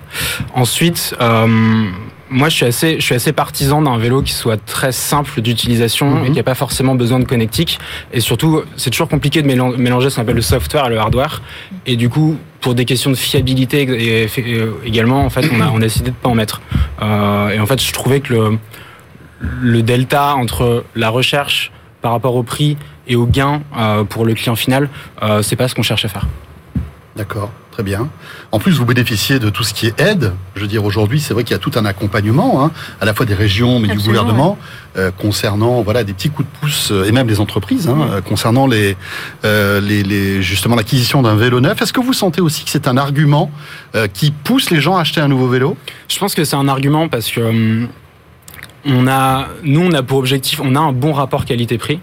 Ensuite, 0.54 1.14
euh, 1.20 1.84
moi, 2.30 2.48
je 2.48 2.56
suis 2.56 2.64
assez, 2.66 2.96
je 2.98 3.04
suis 3.04 3.14
assez 3.14 3.32
partisan 3.32 3.82
d'un 3.82 3.98
vélo 3.98 4.22
qui 4.22 4.32
soit 4.32 4.56
très 4.64 4.92
simple 4.92 5.40
d'utilisation 5.42 6.10
Mhm. 6.10 6.24
et 6.24 6.30
qui 6.30 6.36
n'a 6.36 6.42
pas 6.42 6.54
forcément 6.54 6.94
besoin 6.94 7.18
de 7.20 7.24
connectique. 7.26 7.78
Et 8.12 8.20
surtout, 8.20 8.62
c'est 8.76 8.88
toujours 8.90 9.08
compliqué 9.08 9.42
de 9.42 9.46
mélan- 9.46 9.76
mélanger 9.76 10.08
ce 10.08 10.16
qu'on 10.16 10.22
appelle 10.22 10.36
le 10.36 10.42
software 10.42 10.86
et 10.86 10.90
le 10.90 10.98
hardware. 10.98 11.42
Et 11.86 11.96
du 11.96 12.08
coup, 12.08 12.38
pour 12.62 12.74
des 12.74 12.86
questions 12.86 13.10
de 13.10 13.16
fiabilité 13.16 13.86
euh, 13.88 14.70
également, 14.84 15.26
en 15.26 15.30
fait, 15.30 15.44
on 15.52 15.60
a, 15.60 15.68
on 15.68 15.76
a 15.76 15.80
décidé 15.80 16.10
de 16.10 16.16
pas 16.16 16.30
en 16.30 16.34
mettre. 16.34 16.62
Euh, 17.02 17.50
et 17.50 17.60
en 17.60 17.66
fait, 17.66 17.82
je 17.82 17.92
trouvais 17.92 18.20
que 18.20 18.32
le, 18.32 18.58
le 19.60 19.82
delta 19.82 20.34
entre 20.34 20.84
la 20.94 21.10
recherche 21.10 21.72
par 22.00 22.12
rapport 22.12 22.36
au 22.36 22.42
prix 22.42 22.78
et 23.06 23.16
au 23.16 23.26
gain 23.26 23.62
euh, 23.76 24.04
pour 24.04 24.24
le 24.24 24.34
client 24.34 24.56
final, 24.56 24.88
euh, 25.22 25.42
c'est 25.42 25.56
pas 25.56 25.68
ce 25.68 25.74
qu'on 25.74 25.82
cherche 25.82 26.04
à 26.04 26.08
faire. 26.08 26.26
D'accord, 27.16 27.50
très 27.72 27.82
bien. 27.82 28.08
En 28.52 28.58
plus, 28.58 28.72
vous 28.72 28.84
bénéficiez 28.84 29.38
de 29.38 29.50
tout 29.50 29.64
ce 29.64 29.74
qui 29.74 29.86
est 29.86 29.98
aide. 29.98 30.32
Je 30.54 30.60
veux 30.60 30.68
dire, 30.68 30.84
aujourd'hui, 30.84 31.20
c'est 31.20 31.34
vrai 31.34 31.42
qu'il 31.42 31.52
y 31.52 31.56
a 31.56 31.58
tout 31.58 31.72
un 31.74 31.84
accompagnement, 31.86 32.62
hein, 32.62 32.70
à 33.00 33.04
la 33.04 33.14
fois 33.14 33.26
des 33.26 33.34
régions, 33.34 33.80
mais 33.80 33.88
du 33.88 33.98
gouvernement, 33.98 34.58
euh, 34.98 35.10
concernant 35.10 35.80
voilà 35.82 36.04
des 36.04 36.12
petits 36.12 36.28
coups 36.28 36.46
de 36.46 36.58
pouce 36.60 36.90
euh, 36.92 37.04
et 37.04 37.12
même 37.12 37.26
des 37.26 37.40
entreprises, 37.40 37.88
hein, 37.88 37.96
euh, 38.10 38.20
concernant 38.20 38.66
les, 38.66 38.96
euh, 39.44 39.80
les, 39.80 40.02
les 40.02 40.42
justement 40.42 40.76
l'acquisition 40.76 41.22
d'un 41.22 41.34
vélo 41.34 41.60
neuf. 41.60 41.80
Est-ce 41.80 41.94
que 41.94 42.00
vous 42.00 42.12
sentez 42.12 42.42
aussi 42.42 42.64
que 42.64 42.70
c'est 42.70 42.86
un 42.86 42.98
argument 42.98 43.50
euh, 43.94 44.06
qui 44.06 44.30
pousse 44.30 44.70
les 44.70 44.80
gens 44.82 44.96
à 44.96 45.00
acheter 45.00 45.22
un 45.22 45.28
nouveau 45.28 45.48
vélo? 45.48 45.76
Je 46.08 46.18
pense 46.18 46.34
que 46.34 46.44
c'est 46.44 46.56
un 46.56 46.68
argument 46.68 47.08
parce 47.08 47.30
que 47.30 47.40
hum, 47.40 47.88
on 48.84 49.08
a, 49.08 49.48
nous, 49.64 49.80
on 49.80 49.92
a 49.92 50.02
pour 50.02 50.18
objectif, 50.18 50.60
on 50.62 50.76
a 50.76 50.80
un 50.80 50.92
bon 50.92 51.14
rapport 51.14 51.46
qualité-prix, 51.46 52.00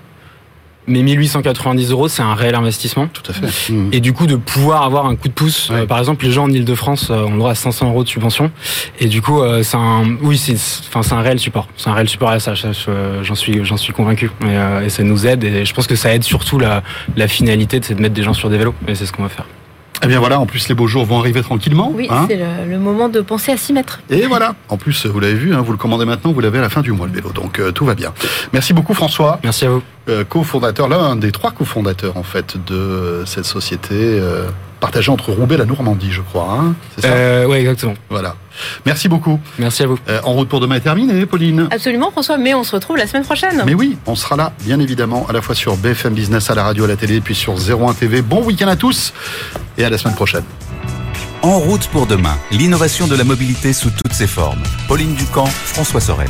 mais 0.89 1.01
1890 1.03 1.91
euros, 1.91 2.07
c'est 2.09 2.21
un 2.21 2.33
réel 2.33 2.55
investissement. 2.55 3.07
Tout 3.13 3.23
à 3.29 3.33
fait. 3.33 3.71
Mmh. 3.71 3.89
Et 3.93 3.99
du 4.01 4.11
coup, 4.11 4.27
de 4.27 4.35
pouvoir 4.35 4.83
avoir 4.83 5.05
un 5.05 5.15
coup 5.15 5.27
de 5.29 5.33
pouce, 5.33 5.69
Ouais. 5.69 5.81
euh, 5.81 5.85
par 5.85 5.99
exemple, 5.99 6.25
les 6.25 6.31
gens 6.31 6.43
en 6.45 6.49
Ile-de-France 6.51 7.09
euh, 7.11 7.23
ont 7.23 7.31
le 7.31 7.37
droit 7.37 7.51
à 7.51 7.55
500 7.55 7.89
euros 7.89 8.03
de 8.03 8.09
subvention. 8.09 8.51
Et 8.99 9.07
du 9.07 9.21
coup, 9.21 9.41
euh, 9.41 9.63
c'est 9.63 9.77
un, 9.77 10.03
oui, 10.21 10.37
c'est, 10.37 10.55
enfin, 10.89 11.03
c'est 11.03 11.13
un 11.13 11.21
réel 11.21 11.39
support. 11.39 11.67
C'est 11.77 11.89
un 11.89 11.93
réel 11.93 12.09
support 12.09 12.29
à 12.29 12.39
ça. 12.39 12.55
ça, 12.55 12.71
je- 12.73 13.23
J'en 13.23 13.35
suis, 13.35 13.63
j'en 13.63 13.77
suis 13.77 13.93
convaincu. 13.93 14.31
Et, 14.41 14.45
euh, 14.47 14.85
et 14.85 14.89
ça 14.89 15.03
nous 15.03 15.25
aide. 15.27 15.43
Et 15.43 15.63
je 15.65 15.73
pense 15.73 15.87
que 15.87 15.95
ça 15.95 16.13
aide 16.13 16.23
surtout 16.23 16.59
la, 16.59 16.83
la 17.15 17.27
finalité, 17.27 17.79
c'est 17.83 17.93
de 17.95 18.01
mettre 18.01 18.15
des 18.15 18.23
gens 18.23 18.33
sur 18.33 18.49
des 18.49 18.57
vélos. 18.57 18.73
Et 18.87 18.95
c'est 18.95 19.05
ce 19.05 19.11
qu'on 19.13 19.23
va 19.23 19.29
faire. 19.29 19.45
Eh 20.03 20.07
bien 20.07 20.19
voilà, 20.19 20.39
en 20.39 20.45
plus 20.45 20.67
les 20.69 20.75
beaux 20.75 20.87
jours 20.87 21.05
vont 21.05 21.19
arriver 21.19 21.41
tranquillement. 21.41 21.91
Oui, 21.93 22.07
hein. 22.09 22.25
c'est 22.29 22.37
le, 22.37 22.69
le 22.71 22.79
moment 22.79 23.09
de 23.09 23.21
penser 23.21 23.51
à 23.51 23.57
s'y 23.57 23.73
mettre. 23.73 23.99
Et 24.09 24.25
voilà. 24.27 24.55
En 24.69 24.77
plus, 24.77 25.05
vous 25.05 25.19
l'avez 25.19 25.33
vu, 25.33 25.53
hein, 25.53 25.61
vous 25.61 25.71
le 25.71 25.77
commandez 25.77 26.05
maintenant, 26.05 26.31
vous 26.31 26.39
l'avez 26.39 26.59
à 26.59 26.61
la 26.61 26.69
fin 26.69 26.81
du 26.81 26.91
mois 26.91 27.07
le 27.07 27.13
vélo. 27.13 27.31
Donc 27.33 27.59
euh, 27.59 27.71
tout 27.71 27.85
va 27.85 27.95
bien. 27.95 28.13
Merci 28.53 28.73
beaucoup 28.73 28.93
François. 28.93 29.39
Merci 29.43 29.65
à 29.65 29.69
vous. 29.71 29.83
euh, 30.07 30.23
cofondateur, 30.23 30.87
l'un 30.87 31.15
des 31.15 31.31
trois 31.31 31.51
cofondateurs 31.51 32.17
en 32.17 32.23
fait 32.23 32.55
de 32.67 33.23
cette 33.25 33.45
société 33.45 33.95
euh, 33.95 34.47
partagée 34.79 35.11
entre 35.11 35.31
Roubaix 35.31 35.55
et 35.55 35.59
la 35.59 35.65
Normandie, 35.65 36.11
je 36.11 36.21
crois. 36.21 36.57
Hein 36.59 36.75
c'est 36.95 37.01
ça 37.07 37.13
Euh, 37.13 37.45
ouais, 37.45 37.59
exactement. 37.61 37.93
Voilà. 38.09 38.35
Merci 38.85 39.07
beaucoup. 39.07 39.39
Merci 39.57 39.83
à 39.83 39.87
vous. 39.87 39.97
Euh, 40.09 40.19
en 40.23 40.33
route 40.33 40.49
pour 40.49 40.59
demain 40.59 40.75
est 40.75 40.81
terminé, 40.81 41.25
Pauline. 41.25 41.67
Absolument, 41.71 42.11
François, 42.11 42.37
mais 42.37 42.53
on 42.53 42.63
se 42.63 42.75
retrouve 42.75 42.97
la 42.97 43.07
semaine 43.07 43.23
prochaine. 43.23 43.63
Mais 43.65 43.73
oui, 43.73 43.97
on 44.05 44.15
sera 44.15 44.35
là, 44.35 44.51
bien 44.65 44.79
évidemment, 44.79 45.25
à 45.29 45.33
la 45.33 45.41
fois 45.41 45.55
sur 45.55 45.75
BFM 45.77 46.13
Business, 46.13 46.49
à 46.49 46.55
la 46.55 46.63
radio, 46.63 46.83
à 46.85 46.87
la 46.87 46.95
télé, 46.95 47.21
puis 47.21 47.35
sur 47.35 47.53
01 47.55 47.93
TV. 47.93 48.21
Bon 48.21 48.43
week-end 48.43 48.67
à 48.67 48.75
tous 48.75 49.13
et 49.77 49.85
à 49.85 49.89
la 49.89 49.97
semaine 49.97 50.15
prochaine. 50.15 50.43
En 51.41 51.57
route 51.59 51.87
pour 51.87 52.05
demain, 52.05 52.37
l'innovation 52.51 53.07
de 53.07 53.15
la 53.15 53.23
mobilité 53.23 53.71
sous 53.71 53.91
toutes 53.91 54.13
ses 54.13 54.27
formes. 54.27 54.61
Pauline 54.89 55.13
Ducamp, 55.15 55.45
François 55.45 56.01
Sorel. 56.01 56.29